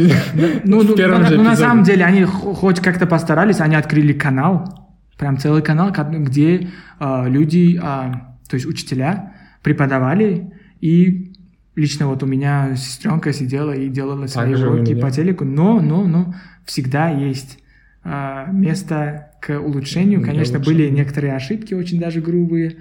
Ну, 0.64 0.82
ну, 0.82 0.82
ну, 0.82 0.96
же 0.96 1.36
ну, 1.36 1.42
на 1.42 1.54
самом 1.54 1.84
деле 1.84 2.04
они 2.04 2.24
хоть 2.24 2.80
как-то 2.80 3.06
постарались, 3.06 3.60
они 3.60 3.76
открыли 3.76 4.14
канал, 4.14 4.88
прям 5.18 5.36
целый 5.36 5.60
канал, 5.62 5.92
ка- 5.92 6.04
где 6.10 6.68
а, 6.98 7.26
люди, 7.28 7.78
а, 7.80 8.37
то 8.48 8.54
есть 8.54 8.66
учителя, 8.66 9.34
преподавали, 9.62 10.52
и 10.80 11.32
лично 11.76 12.08
вот 12.08 12.22
у 12.22 12.26
меня 12.26 12.74
сестренка 12.76 13.32
сидела 13.32 13.72
и 13.72 13.88
делала 13.88 14.26
свои 14.26 14.54
же 14.54 14.68
у 14.68 14.72
уроки 14.74 14.94
по 15.00 15.10
телеку, 15.10 15.44
но, 15.44 15.80
но, 15.80 16.04
но 16.06 16.34
всегда 16.64 17.08
есть 17.10 17.58
а, 18.02 18.46
место 18.50 19.30
к 19.40 19.58
улучшению. 19.58 20.22
Конечно, 20.22 20.58
были 20.58 20.88
некоторые 20.88 21.34
ошибки 21.34 21.74
очень 21.74 22.00
даже 22.00 22.20
грубые, 22.20 22.76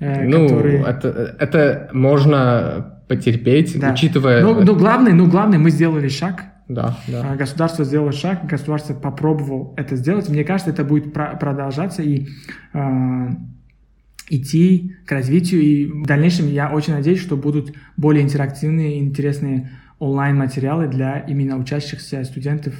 э, 0.00 0.24
Ну, 0.26 0.48
которые... 0.48 0.82
это, 0.82 1.36
это 1.38 1.90
можно 1.92 3.00
потерпеть, 3.08 3.78
Да. 3.78 3.92
учитывая... 3.92 4.42
Но, 4.42 4.60
но 4.60 4.74
главное, 4.74 5.12
ну 5.12 5.28
главное, 5.28 5.58
мы 5.58 5.70
сделали 5.70 6.08
шаг, 6.08 6.44
Да, 6.68 6.96
да. 7.06 7.32
А, 7.32 7.36
Государство 7.36 7.84
сделало 7.84 8.12
шаг, 8.12 8.46
государство 8.46 8.94
попробовало 8.94 9.74
это 9.76 9.94
сделать. 9.96 10.28
Мне 10.28 10.42
кажется, 10.44 10.70
это 10.72 10.84
будет 10.84 11.12
про- 11.12 11.36
продолжаться 11.36 12.02
и 12.02 12.26
а, 12.72 13.28
идти 14.28 14.96
к 15.06 15.12
развитию. 15.12 15.60
И 15.62 15.86
в 15.86 16.06
дальнейшем 16.06 16.48
я 16.48 16.72
очень 16.72 16.94
надеюсь, 16.94 17.20
что 17.20 17.36
будут 17.36 17.72
более 17.96 18.24
интерактивные 18.24 18.96
и 18.96 19.00
интересные 19.00 19.70
онлайн-материалы 19.98 20.88
для 20.88 21.18
именно 21.18 21.56
учащихся 21.56 22.24
студентов 22.24 22.74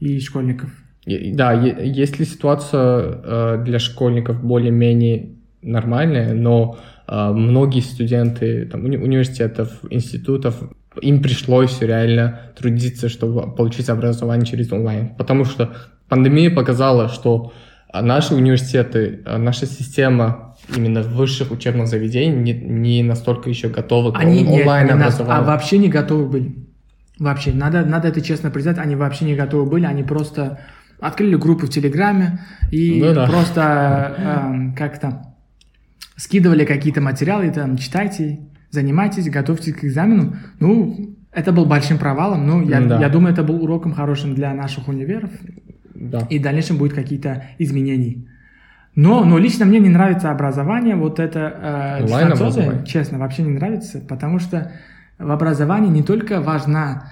и 0.00 0.20
школьников. 0.20 0.70
Да, 1.06 1.52
если 1.52 2.24
ситуация 2.24 3.20
э, 3.58 3.62
для 3.64 3.78
школьников 3.78 4.42
более-менее 4.42 5.30
нормальная, 5.60 6.32
но 6.32 6.78
э, 7.06 7.30
многие 7.30 7.80
студенты 7.80 8.66
там, 8.66 8.86
уни- 8.86 8.96
университетов, 8.96 9.80
институтов, 9.90 10.62
им 11.02 11.22
пришлось 11.22 11.82
реально 11.82 12.52
трудиться, 12.56 13.08
чтобы 13.08 13.54
получить 13.54 13.90
образование 13.90 14.46
через 14.46 14.72
онлайн. 14.72 15.14
Потому 15.16 15.44
что 15.44 15.74
пандемия 16.08 16.50
показала, 16.50 17.08
что 17.08 17.52
э, 17.92 18.00
наши 18.00 18.34
университеты, 18.34 19.20
наша 19.26 19.66
система 19.66 20.53
именно 20.74 21.02
высших 21.02 21.50
учебных 21.50 21.88
заведений 21.88 22.36
не, 22.36 22.52
не 22.52 23.02
настолько 23.02 23.48
еще 23.50 23.68
готова 23.68 24.12
к 24.12 24.18
Они 24.18 24.40
он- 24.40 24.46
не- 24.46 24.60
онлайн 24.62 24.86
не 24.88 24.94
нас- 24.94 25.20
а 25.20 25.42
вообще 25.42 25.78
не 25.78 25.88
готовы 25.88 26.26
были. 26.26 26.54
Вообще, 27.18 27.52
надо, 27.52 27.84
надо 27.84 28.08
это 28.08 28.20
честно 28.20 28.50
признать, 28.50 28.78
они 28.78 28.96
вообще 28.96 29.24
не 29.24 29.34
готовы 29.36 29.70
были, 29.70 29.84
они 29.86 30.02
просто 30.02 30.60
открыли 31.00 31.36
группу 31.36 31.66
в 31.66 31.70
Телеграме 31.70 32.40
и 32.72 33.00
Ну 33.00 33.14
да. 33.14 33.26
просто 33.26 34.14
эм, 34.18 34.74
как-то 34.74 35.34
скидывали 36.16 36.64
какие-то 36.64 37.00
материалы, 37.00 37.50
там, 37.50 37.76
читайте, 37.76 38.40
занимайтесь, 38.70 39.28
готовьтесь 39.30 39.74
к 39.74 39.84
экзамену. 39.84 40.36
Ну, 40.60 41.16
это 41.32 41.52
был 41.52 41.66
большим 41.66 41.98
провалом, 41.98 42.46
но 42.46 42.62
я, 42.62 42.80
Да. 42.80 43.00
я 43.00 43.08
думаю, 43.08 43.32
это 43.32 43.42
был 43.42 43.62
уроком 43.62 43.92
хорошим 43.92 44.34
для 44.34 44.52
наших 44.54 44.88
универов, 44.88 45.30
Да. 45.94 46.26
и 46.30 46.38
в 46.38 46.42
дальнейшем 46.42 46.78
будет 46.78 46.94
какие-то 46.94 47.44
изменения. 47.58 48.24
Но, 48.96 49.24
но 49.24 49.38
лично 49.38 49.64
мне 49.64 49.80
не 49.80 49.88
нравится 49.88 50.30
образование, 50.30 50.94
вот 50.94 51.18
это 51.18 51.98
э, 52.00 52.06
дистанционное, 52.06 52.84
честно, 52.84 53.18
вообще 53.18 53.42
не 53.42 53.50
нравится, 53.50 54.00
потому 54.00 54.38
что 54.38 54.70
в 55.18 55.30
образовании 55.30 55.90
не 55.90 56.02
только 56.02 56.40
важно 56.40 57.10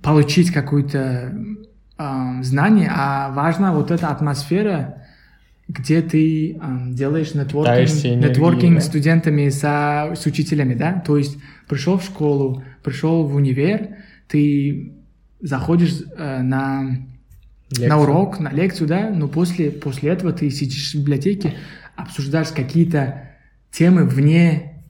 получить 0.00 0.52
какое-то 0.52 1.34
э, 1.98 2.42
знание, 2.42 2.90
а 2.94 3.30
важна 3.30 3.72
вот 3.72 3.90
эта 3.90 4.08
атмосфера, 4.08 5.02
где 5.66 6.02
ты 6.02 6.52
э, 6.52 6.58
делаешь 6.90 7.34
нетворкинг, 7.34 8.24
нетворкинг 8.24 8.76
да? 8.76 8.80
студентами, 8.80 9.48
со, 9.48 10.12
с 10.14 10.24
учителями, 10.24 10.74
да, 10.74 11.02
то 11.04 11.16
есть 11.16 11.36
пришел 11.68 11.98
в 11.98 12.04
школу, 12.04 12.62
пришел 12.84 13.24
в 13.24 13.34
универ, 13.34 13.88
ты 14.28 14.92
заходишь 15.40 16.00
э, 16.16 16.42
на 16.42 16.98
Лекция. 17.70 17.88
на 17.88 18.00
урок, 18.00 18.40
на 18.40 18.50
лекцию, 18.50 18.88
да, 18.88 19.10
но 19.10 19.28
после, 19.28 19.70
после 19.70 20.10
этого 20.10 20.32
ты 20.32 20.50
сидишь 20.50 20.94
в 20.94 21.00
библиотеке, 21.00 21.54
обсуждаешь 21.96 22.48
какие-то 22.48 23.30
темы 23.70 24.04
вне, 24.04 24.84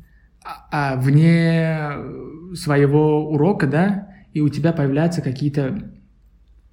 а, 0.44 0.92
а, 0.92 0.96
вне 0.96 2.54
своего 2.54 3.30
урока, 3.30 3.66
да, 3.66 4.08
и 4.32 4.40
у 4.40 4.48
тебя 4.48 4.72
появляются 4.72 5.22
какие-то 5.22 5.90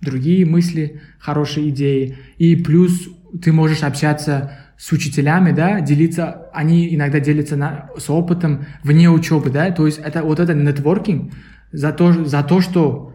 другие 0.02 0.46
мысли, 0.46 1.02
хорошие 1.20 1.70
идеи, 1.70 2.18
и 2.38 2.56
плюс 2.56 3.10
ты 3.42 3.52
можешь 3.52 3.82
общаться 3.82 4.60
с 4.78 4.92
учителями, 4.92 5.52
да, 5.52 5.82
делиться, 5.82 6.50
они 6.54 6.94
иногда 6.94 7.20
делятся 7.20 7.56
на, 7.56 7.90
с 7.98 8.10
опытом 8.12 8.66
вне 8.84 9.10
учебы, 9.10 9.50
да, 9.50 9.72
то 9.72 9.88
есть 9.88 9.98
это 9.98 10.22
вот 10.22 10.40
это 10.40 10.54
нетворкинг 10.54 11.34
за 11.72 11.92
то, 11.92 12.26
за 12.26 12.44
то, 12.44 12.62
что 12.62 13.15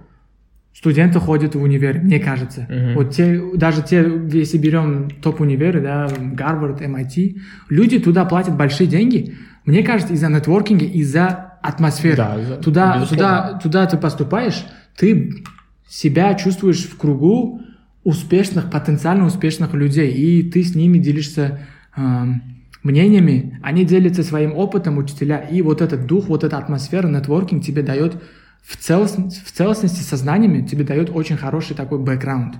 студенты 0.80 1.20
ходят 1.20 1.54
в 1.54 1.62
универ, 1.62 1.98
мне 2.00 2.18
кажется. 2.18 2.66
Мгм. 2.70 2.94
Вот 2.94 3.10
те, 3.10 3.38
даже 3.54 3.82
те, 3.82 4.10
если 4.32 4.56
берем 4.56 5.10
топ-универы, 5.22 5.82
да, 5.82 6.08
Гарвард, 6.32 6.80
MIT, 6.80 7.36
люди 7.68 7.98
туда 7.98 8.24
платят 8.24 8.56
большие 8.56 8.86
деньги, 8.86 9.34
мне 9.66 9.82
кажется, 9.82 10.14
из-за 10.14 10.28
нетворкинга, 10.30 10.86
из-за 10.86 11.58
атмосферы. 11.62 12.16
Да, 12.16 12.40
из-за- 12.40 12.56
туда, 12.56 12.94
безусловно. 12.96 13.06
туда, 13.08 13.58
туда 13.62 13.86
ты 13.86 13.96
поступаешь, 13.98 14.64
ты 14.96 15.44
себя 15.86 16.32
чувствуешь 16.32 16.84
в 16.88 16.96
кругу 16.96 17.60
успешных, 18.02 18.70
потенциально 18.70 19.26
успешных 19.26 19.74
людей, 19.74 20.10
и 20.10 20.50
ты 20.50 20.62
с 20.62 20.74
ними 20.74 20.96
делишься 20.96 21.58
эм, 21.94 22.42
мнениями, 22.82 23.58
они 23.62 23.84
делятся 23.84 24.22
своим 24.22 24.54
опытом, 24.54 24.96
учителя, 24.96 25.40
и 25.40 25.60
вот 25.60 25.82
этот 25.82 26.06
дух, 26.06 26.28
вот 26.28 26.42
эта 26.42 26.56
атмосфера, 26.56 27.06
нетворкинг 27.06 27.62
тебе 27.62 27.82
дает 27.82 28.14
в, 28.62 28.76
целостности, 28.76 29.40
в 29.44 29.52
целостности 29.52 30.02
со 30.02 30.16
знаниями, 30.16 30.66
тебе 30.66 30.84
дает 30.84 31.10
очень 31.10 31.36
хороший 31.36 31.76
такой 31.76 31.98
бэкграунд. 31.98 32.56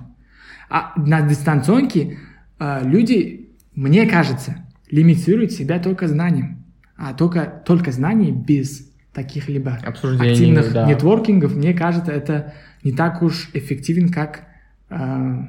А 0.69 0.93
на 0.95 1.21
дистанционке 1.21 2.17
э, 2.59 2.81
люди, 2.83 3.49
мне 3.75 4.05
кажется, 4.07 4.65
лимитируют 4.89 5.51
себя 5.51 5.79
только 5.79 6.07
знанием, 6.07 6.63
а 6.97 7.13
только, 7.13 7.45
только 7.65 7.91
знаний 7.91 8.31
без 8.31 8.89
таких 9.13 9.49
либо 9.49 9.77
Обсуждений, 9.83 10.31
активных 10.31 10.73
да. 10.73 10.87
нетворкингов, 10.87 11.55
мне 11.55 11.73
кажется, 11.73 12.11
это 12.11 12.53
не 12.83 12.91
так 12.93 13.21
уж 13.21 13.49
эффективен, 13.53 14.09
как 14.09 14.43
э, 14.89 15.45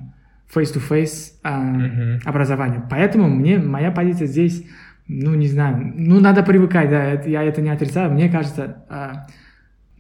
face-to-face 0.54 1.32
э, 1.44 1.60
Мгм. 1.60 2.20
образование. 2.24 2.82
Поэтому 2.90 3.28
мне 3.28 3.58
моя 3.58 3.90
позиция 3.90 4.26
здесь, 4.26 4.64
ну 5.08 5.34
не 5.34 5.46
знаю, 5.46 5.92
ну 5.96 6.20
надо 6.20 6.42
привыкать, 6.42 6.90
да, 6.90 7.04
это, 7.04 7.30
я 7.30 7.42
это 7.42 7.62
не 7.62 7.70
отрицаю. 7.70 8.12
Мне 8.12 8.28
кажется, 8.28 8.84
э, 8.90 9.12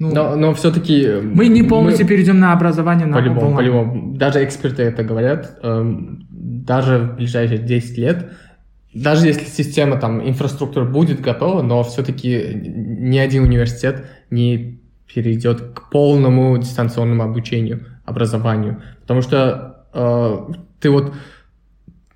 ну, 0.02 0.14
Но, 0.14 0.36
но 0.36 0.54
все-таки... 0.54 1.08
мы 1.22 1.46
не 1.46 1.62
полностью 1.62 2.06
перейдем 2.06 2.40
на 2.40 2.52
образование 2.52 3.06
на 3.06 3.16
По-любому, 3.16 3.56
по-любому. 3.56 4.16
Даже 4.16 4.44
эксперты 4.44 4.82
это 4.82 5.04
говорят. 5.04 5.58
эм, 5.62 6.26
Даже 6.30 6.98
в 6.98 7.16
ближайшие 7.16 7.58
10 7.58 7.98
лет, 7.98 8.32
даже 8.92 9.26
если 9.28 9.44
система, 9.44 9.96
там, 9.96 10.28
инфраструктура 10.28 10.84
будет 10.84 11.20
готова, 11.20 11.62
но 11.62 11.82
все-таки 11.84 12.52
ни 12.54 13.18
один 13.18 13.44
университет 13.44 14.06
не 14.30 14.80
перейдет 15.12 15.60
к 15.60 15.90
полному 15.90 16.58
дистанционному 16.58 17.22
обучению, 17.22 17.86
образованию. 18.04 18.82
Потому 19.02 19.22
что 19.22 19.86
э, 19.94 20.38
ты 20.80 20.90
вот 20.90 21.14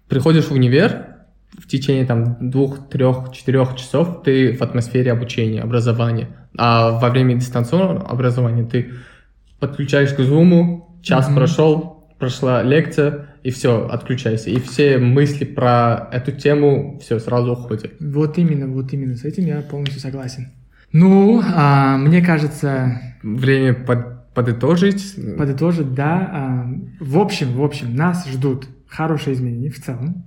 приходишь 0.09 0.47
в 0.47 0.53
универ, 0.53 1.07
в 1.59 1.67
течение 1.67 2.05
там 2.05 2.37
двух, 2.51 2.89
трех, 2.89 3.33
четырех 3.33 3.77
часов 3.77 4.23
ты 4.23 4.57
в 4.57 4.63
атмосфере 4.63 5.13
обучения, 5.13 5.63
образования. 5.63 6.29
А 6.59 6.99
во 6.99 7.09
время 7.11 7.35
дистанционного 7.35 8.09
образования 8.09 8.65
ты 8.65 8.93
подключаешь 9.61 10.13
к 10.13 10.21
Zoom, 10.21 10.83
час 11.03 11.27
Мгм. 11.27 11.37
прошел, 11.37 12.09
прошла 12.19 12.63
лекция, 12.63 13.27
и 13.43 13.51
все, 13.51 13.87
отключайся. 13.89 14.51
И 14.51 14.59
все 14.61 14.99
мысли 14.99 15.45
про 15.45 16.09
эту 16.13 16.33
тему 16.33 16.99
все 17.03 17.19
сразу 17.19 17.53
уходят. 17.53 17.93
Вот 18.01 18.39
именно, 18.39 18.67
вот 18.67 18.93
именно, 18.93 19.15
с 19.17 19.25
этим 19.25 19.45
я 19.47 19.61
полностью 19.61 20.01
согласен. 20.01 20.49
Ну, 20.93 21.43
а, 21.55 21.97
мне 21.97 22.23
кажется, 22.23 23.01
Время 23.23 23.75
под- 23.75 24.33
подытожить. 24.35 25.15
подытожить, 25.37 25.95
да, 25.95 26.31
а, 26.33 26.67
в 27.01 27.19
общем, 27.19 27.53
в 27.55 27.63
общем, 27.63 27.95
нас 27.95 28.27
ждут 28.29 28.67
хорошие 28.89 29.35
изменения 29.35 29.71
в 29.71 29.81
целом. 29.81 30.25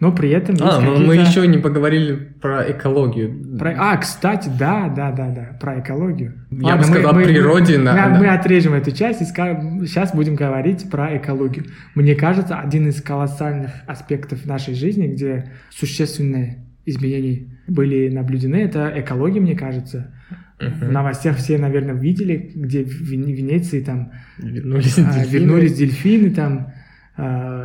Но 0.00 0.12
при 0.12 0.30
этом 0.30 0.54
есть 0.54 0.66
А, 0.66 0.80
но 0.80 0.96
мы 0.96 1.14
еще 1.16 1.46
не 1.46 1.58
поговорили 1.58 2.14
про 2.40 2.70
экологию. 2.70 3.58
Про- 3.58 3.76
А, 3.78 3.96
кстати, 3.98 4.50
да, 4.58 4.88
да, 4.88 5.12
да, 5.12 5.28
да, 5.28 5.58
про 5.60 5.78
экологию. 5.80 6.34
Я 6.50 6.76
бы 6.76 6.84
сказал, 6.84 7.12
о 7.12 7.22
природе 7.22 7.76
Мы, 7.78 7.84
на- 7.84 8.08
мы- 8.08 8.18
мы 8.20 8.28
отрежем 8.28 8.72
эту 8.72 8.90
часть 8.92 9.20
и 9.22 9.24
сейчас 9.26 10.14
будем 10.14 10.34
говорить 10.36 10.90
про 10.90 11.16
экологию. 11.16 11.66
Мне 11.94 12.14
кажется, 12.14 12.56
один 12.58 12.88
из 12.88 13.00
колоссальных 13.02 13.70
аспектов 13.86 14.46
нашей 14.46 14.74
жизни, 14.74 15.06
где 15.06 15.52
существенные 15.70 16.64
изменения 16.86 17.58
были 17.68 18.08
наблюдены, 18.08 18.56
это 18.56 18.92
экология, 18.96 19.40
мне 19.40 19.54
кажется. 19.56 20.12
В 20.58 20.90
новостях 20.92 21.36
все, 21.38 21.56
наверное, 21.56 21.94
видели, 21.94 22.52
где 22.54 22.84
в 22.84 22.88
Вен- 23.00 23.32
Венеции 23.34 23.80
там 23.80 24.12
Вернулись 24.38 24.98
а, 24.98 25.02
дельфины. 25.14 25.38
вернулись 25.38 25.72
дельфины, 25.74 26.30
там 26.30 26.72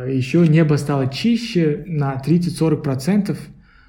еще 0.08 0.46
небо 0.46 0.74
стало 0.76 1.08
чище 1.08 1.84
на 1.86 2.20
30-40%, 2.24 3.36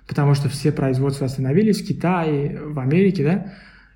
потому 0.08 0.34
что 0.34 0.49
все 0.49 0.71
производства 0.71 1.25
остановились 1.25 1.82
в 1.82 1.88
Китае, 1.88 2.60
в 2.62 2.80
Америке, 2.80 3.23
да, 3.23 3.53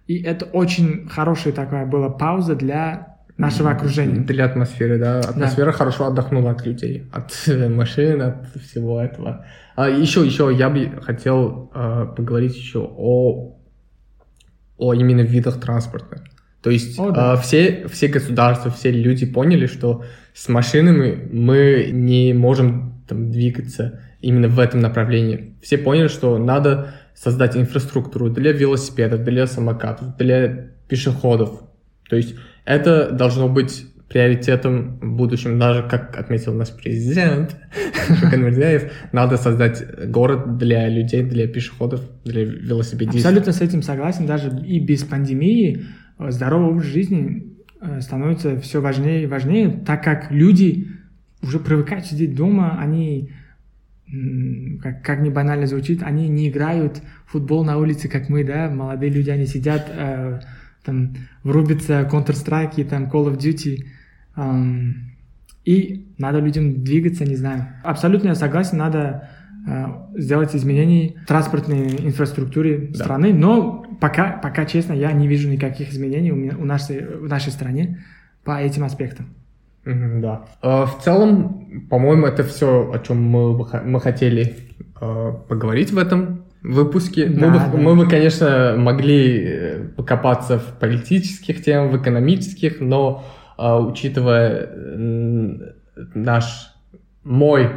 и 0.07 0.21
это 0.21 0.45
очень 0.45 1.07
хорошая 1.07 1.53
такая 1.53 1.85
была 1.85 2.09
пауза 2.09 2.55
для 2.55 3.11
нашего 3.37 3.71
окружения. 3.71 4.21
Для 4.21 4.45
атмосферы, 4.45 4.97
да. 4.97 5.19
Атмосфера 5.19 5.71
хорошо 5.71 6.07
отдохнула 6.07 6.51
от 6.51 6.65
людей, 6.65 7.09
от 7.11 7.31
машин, 7.69 8.21
от 8.21 8.47
всего 8.61 9.01
этого. 9.01 9.45
А 9.75 9.89
еще, 9.89 10.25
еще 10.25 10.53
я 10.53 10.69
бы 10.69 11.01
хотел 11.01 11.71
э, 11.73 12.07
поговорить 12.15 12.55
еще 12.55 12.79
о, 12.79 13.57
о 14.77 14.93
именно 14.93 15.21
видах 15.21 15.59
транспорта. 15.59 16.23
То 16.61 16.69
есть 16.69 16.97
О, 16.99 17.11
да. 17.11 17.33
э, 17.33 17.41
все, 17.41 17.87
все 17.91 18.07
государства, 18.07 18.71
все 18.71 18.91
люди 18.91 19.25
поняли, 19.25 19.65
что 19.65 20.03
с 20.33 20.47
машинами 20.47 21.27
мы 21.31 21.89
не 21.91 22.33
можем 22.33 23.03
там, 23.07 23.31
двигаться 23.31 23.99
именно 24.21 24.47
в 24.47 24.59
этом 24.59 24.79
направлении. 24.79 25.55
Все 25.61 25.77
поняли, 25.77 26.07
что 26.07 26.37
надо 26.37 26.93
создать 27.15 27.57
инфраструктуру 27.57 28.29
для 28.29 28.51
велосипедов, 28.51 29.23
для 29.23 29.47
самокатов, 29.47 30.15
для 30.17 30.71
пешеходов. 30.87 31.63
То 32.09 32.15
есть 32.15 32.35
это 32.65 33.11
должно 33.11 33.47
быть 33.47 33.85
приоритетом 34.07 34.99
в 34.99 35.15
будущем, 35.15 35.57
даже 35.57 35.83
как 35.83 36.17
отметил 36.17 36.53
наш 36.53 36.69
президент 36.71 37.55
Мирзиёев, 38.35 38.91
надо 39.13 39.37
создать 39.37 40.09
город 40.09 40.57
для 40.57 40.89
людей, 40.89 41.23
для 41.23 41.47
пешеходов, 41.47 42.01
для 42.25 42.43
велосипедистов. 42.43 43.21
Абсолютно 43.21 43.53
с 43.53 43.61
этим 43.61 43.81
согласен. 43.81 44.25
Даже 44.25 44.49
и 44.65 44.79
без 44.79 45.03
пандемии 45.03 45.85
здоровый 46.29 46.69
образ 46.69 46.85
жизни 46.85 47.55
э, 47.79 48.01
становится 48.01 48.59
все 48.59 48.81
важнее 48.81 49.23
и 49.23 49.27
важнее, 49.27 49.69
так 49.69 50.03
как 50.03 50.31
люди 50.31 50.87
уже 51.41 51.59
привыкают 51.59 52.05
сидеть 52.05 52.35
дома, 52.35 52.77
они, 52.79 53.31
как, 54.81 55.03
как 55.03 55.21
ни 55.21 55.29
банально 55.29 55.65
звучит, 55.65 56.03
они 56.03 56.27
не 56.27 56.49
играют 56.49 57.01
в 57.25 57.31
футбол 57.31 57.63
на 57.63 57.77
улице, 57.77 58.07
как 58.07 58.29
мы, 58.29 58.43
да, 58.43 58.69
молодые 58.69 59.11
люди, 59.11 59.29
они 59.29 59.47
сидят, 59.47 59.87
э, 59.89 60.39
там, 60.83 61.15
врубятся 61.43 62.07
Counter-Strike, 62.11 62.85
там, 62.85 63.05
Call 63.05 63.33
of 63.33 63.37
Duty, 63.37 63.85
эм, 64.35 65.11
и 65.65 66.07
надо 66.17 66.39
людям 66.39 66.83
двигаться, 66.83 67.25
не 67.25 67.35
знаю. 67.35 67.67
Абсолютно 67.83 68.29
я 68.29 68.35
согласен, 68.35 68.77
надо 68.77 68.99
э, 68.99 69.40
сделать 70.15 70.55
изменения 70.55 71.13
в 71.23 71.27
транспортной 71.27 71.87
инфраструктуре 71.99 72.89
Да. 72.93 73.03
страны, 73.03 73.33
но 73.33 73.85
пока, 73.99 74.39
пока, 74.41 74.65
честно, 74.65 74.93
я 74.93 75.11
не 75.11 75.27
вижу 75.27 75.49
никаких 75.49 75.91
изменений 75.91 76.31
у, 76.31 76.35
меня, 76.35 76.53
у 76.57 76.65
нашей, 76.65 77.05
в 77.05 77.27
нашей 77.27 77.51
стране 77.51 78.03
по 78.43 78.59
этим 78.59 78.83
аспектам. 78.83 79.27
Да. 79.85 80.45
Э, 80.61 80.85
В 80.85 80.99
целом, 81.03 81.85
по-моему, 81.89 82.25
это 82.25 82.43
все, 82.43 82.91
о 82.91 82.99
чем 82.99 83.23
мы, 83.23 83.55
мы 83.85 83.99
хотели 84.01 84.55
э, 84.99 85.33
поговорить 85.47 85.91
в 85.91 85.97
этом 85.97 86.43
выпуске. 86.63 87.25
Да, 87.27 87.47
мы, 87.47 87.53
бы, 87.53 87.59
да. 87.59 87.77
мы 87.77 87.95
бы, 87.95 88.07
конечно, 88.09 88.75
могли 88.77 89.43
э, 89.43 89.79
покопаться 89.95 90.59
в 90.59 90.79
политических 90.79 91.63
темах, 91.63 91.91
в 91.91 92.01
экономических, 92.01 92.79
но 92.79 93.23
э, 93.57 93.75
учитывая 93.75 94.69
наш, 96.15 96.73
мой 97.23 97.69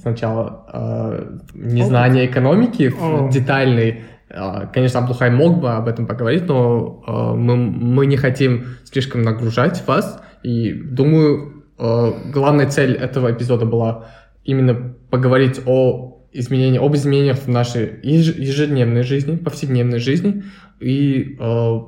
сначала 0.00 0.66
э, 0.72 1.38
незнание 1.54 2.26
экономики 2.26 2.88
в- 2.88 3.02
О. 3.26 3.28
детальный, 3.30 4.02
э, 4.28 4.66
конечно, 4.72 5.00
Абдухай 5.00 5.30
мог 5.30 5.60
бы 5.60 5.72
об 5.72 5.88
этом 5.88 6.06
поговорить, 6.06 6.46
но 6.48 7.02
э, 7.06 7.36
мы, 7.36 7.56
мы 7.56 8.06
не 8.06 8.16
хотим 8.16 8.64
слишком 8.84 9.22
нагружать 9.22 9.86
вас, 9.86 10.20
и 10.42 10.72
думаю, 10.72 11.64
э, 11.78 12.12
главная 12.32 12.66
цель 12.68 12.94
этого 12.94 13.32
эпизода 13.32 13.66
была 13.66 14.06
именно 14.44 14.94
поговорить 15.10 15.60
о 15.66 16.18
изменении, 16.32 16.78
об 16.84 16.94
изменениях 16.94 17.38
в 17.38 17.48
нашей 17.48 18.00
еж- 18.02 18.36
ежедневной 18.38 19.02
жизни, 19.02 19.36
повседневной 19.36 19.98
жизни. 19.98 20.42
И 20.80 21.36
э, 21.38 21.78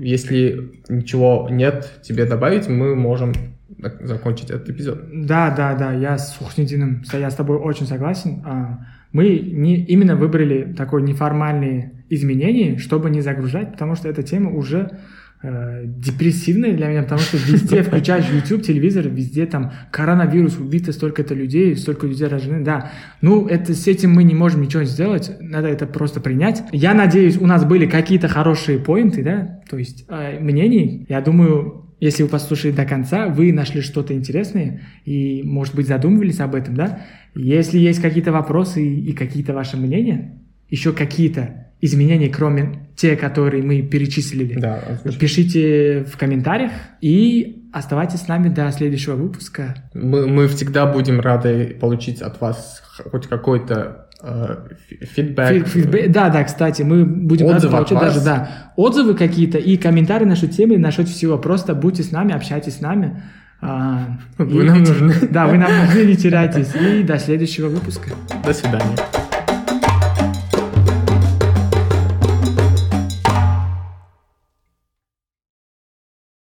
если 0.00 0.70
ничего 0.88 1.48
нет 1.50 1.90
тебе 2.02 2.24
добавить, 2.24 2.68
мы 2.68 2.96
можем 2.96 3.32
закончить 3.78 4.50
этот 4.50 4.68
эпизод. 4.70 5.04
Да, 5.12 5.54
да, 5.54 5.74
да, 5.74 5.92
я 5.92 6.18
с 6.18 6.36
Хухнедином, 6.36 7.02
я 7.12 7.30
с 7.30 7.34
тобой 7.34 7.56
очень 7.56 7.86
согласен. 7.86 8.42
А, 8.44 8.86
Мы 9.12 9.38
не, 9.38 9.84
именно 9.84 10.16
выбрали 10.16 10.72
такое 10.76 11.02
неформальные 11.02 12.04
изменения, 12.10 12.78
чтобы 12.78 13.10
не 13.10 13.20
загружать, 13.20 13.72
потому 13.72 13.94
что 13.94 14.08
эта 14.08 14.22
тема 14.22 14.50
уже 14.50 14.98
э, 15.42 15.84
депрессивная 15.84 16.74
для 16.76 16.88
меня, 16.88 17.02
потому 17.02 17.20
что 17.20 17.36
везде 17.36 17.82
включаешь 17.84 18.26
YouTube, 18.28 18.62
телевизор, 18.62 19.08
везде 19.08 19.46
там 19.46 19.72
коронавирус, 19.90 20.58
убито 20.58 20.92
столько-то 20.92 21.34
людей, 21.34 21.76
столько 21.76 22.06
людей 22.06 22.28
рождены, 22.28 22.64
да. 22.64 22.90
Ну, 23.20 23.46
это, 23.46 23.74
с 23.74 23.86
этим 23.86 24.12
мы 24.12 24.24
не 24.24 24.34
можем 24.34 24.62
ничего 24.62 24.84
сделать, 24.84 25.32
надо 25.40 25.68
это 25.68 25.86
просто 25.86 26.20
принять. 26.20 26.62
Я 26.72 26.94
надеюсь, 26.94 27.36
у 27.36 27.46
нас 27.46 27.64
были 27.64 27.86
какие-то 27.86 28.28
хорошие 28.28 28.78
поинты, 28.78 29.22
да, 29.22 29.60
то 29.68 29.78
есть 29.78 30.04
э, 30.08 30.38
мнений. 30.40 31.06
Я 31.08 31.20
думаю, 31.20 31.89
если 32.00 32.22
вы 32.22 32.28
послушали 32.28 32.72
до 32.72 32.84
конца, 32.84 33.28
вы 33.28 33.52
нашли 33.52 33.82
что-то 33.82 34.14
интересное 34.14 34.82
и, 35.04 35.42
может 35.44 35.74
быть, 35.74 35.86
задумывались 35.86 36.40
об 36.40 36.54
этом, 36.54 36.74
да? 36.74 37.02
Если 37.34 37.78
есть 37.78 38.00
какие-то 38.00 38.32
вопросы 38.32 38.84
и 38.84 39.12
какие-то 39.12 39.52
ваши 39.52 39.76
мнения, 39.76 40.38
еще 40.68 40.92
какие-то 40.92 41.68
изменения, 41.80 42.28
кроме 42.28 42.88
те, 42.96 43.16
которые 43.16 43.62
мы 43.62 43.82
перечислили, 43.82 44.58
Да, 44.58 44.82
пишите 45.18 46.04
в 46.04 46.16
комментариях 46.16 46.72
и 47.00 47.68
оставайтесь 47.72 48.20
с 48.20 48.28
нами 48.28 48.48
до 48.48 48.70
следующего 48.72 49.14
выпуска. 49.14 49.90
мы, 49.94 50.26
мы 50.26 50.48
всегда 50.48 50.86
будем 50.86 51.20
рады 51.20 51.76
получить 51.80 52.20
от 52.20 52.40
вас 52.40 52.82
хоть 53.10 53.26
какой-то 53.26 54.09
э, 54.22 54.56
фи- 54.88 55.04
фидбэк. 55.04 55.66
Фи- 55.68 55.80
фидбэ- 55.80 56.08
Да, 56.08 56.28
да, 56.28 56.44
кстати, 56.44 56.82
мы 56.82 57.04
будем 57.04 57.46
Отзывы 57.46 57.76
от 57.78 57.88
получать 57.88 57.98
даже 58.08 58.24
да, 58.24 58.48
отзывы 58.76 59.14
какие-то 59.14 59.58
и 59.58 59.76
комментарии 59.76 60.24
насчет 60.24 60.50
темы, 60.52 60.78
насчет 60.78 61.08
всего. 61.08 61.38
Просто 61.38 61.74
будьте 61.74 62.02
с 62.02 62.12
нами, 62.12 62.34
общайтесь 62.34 62.76
с 62.76 62.80
нами. 62.80 63.22
А, 63.62 64.16
Вы 64.38 64.64
и- 64.64 64.68
нам 64.68 64.82
нужны. 64.82 65.14
Да, 65.30 65.46
вы 65.46 65.58
нам 65.58 65.70
нужны, 65.86 66.04
не 66.04 66.16
теряйтесь. 66.16 66.74
И 66.74 67.02
до 67.02 67.18
следующего 67.18 67.68
выпуска. 67.68 68.10
До 68.44 68.52
свидания. 68.54 68.96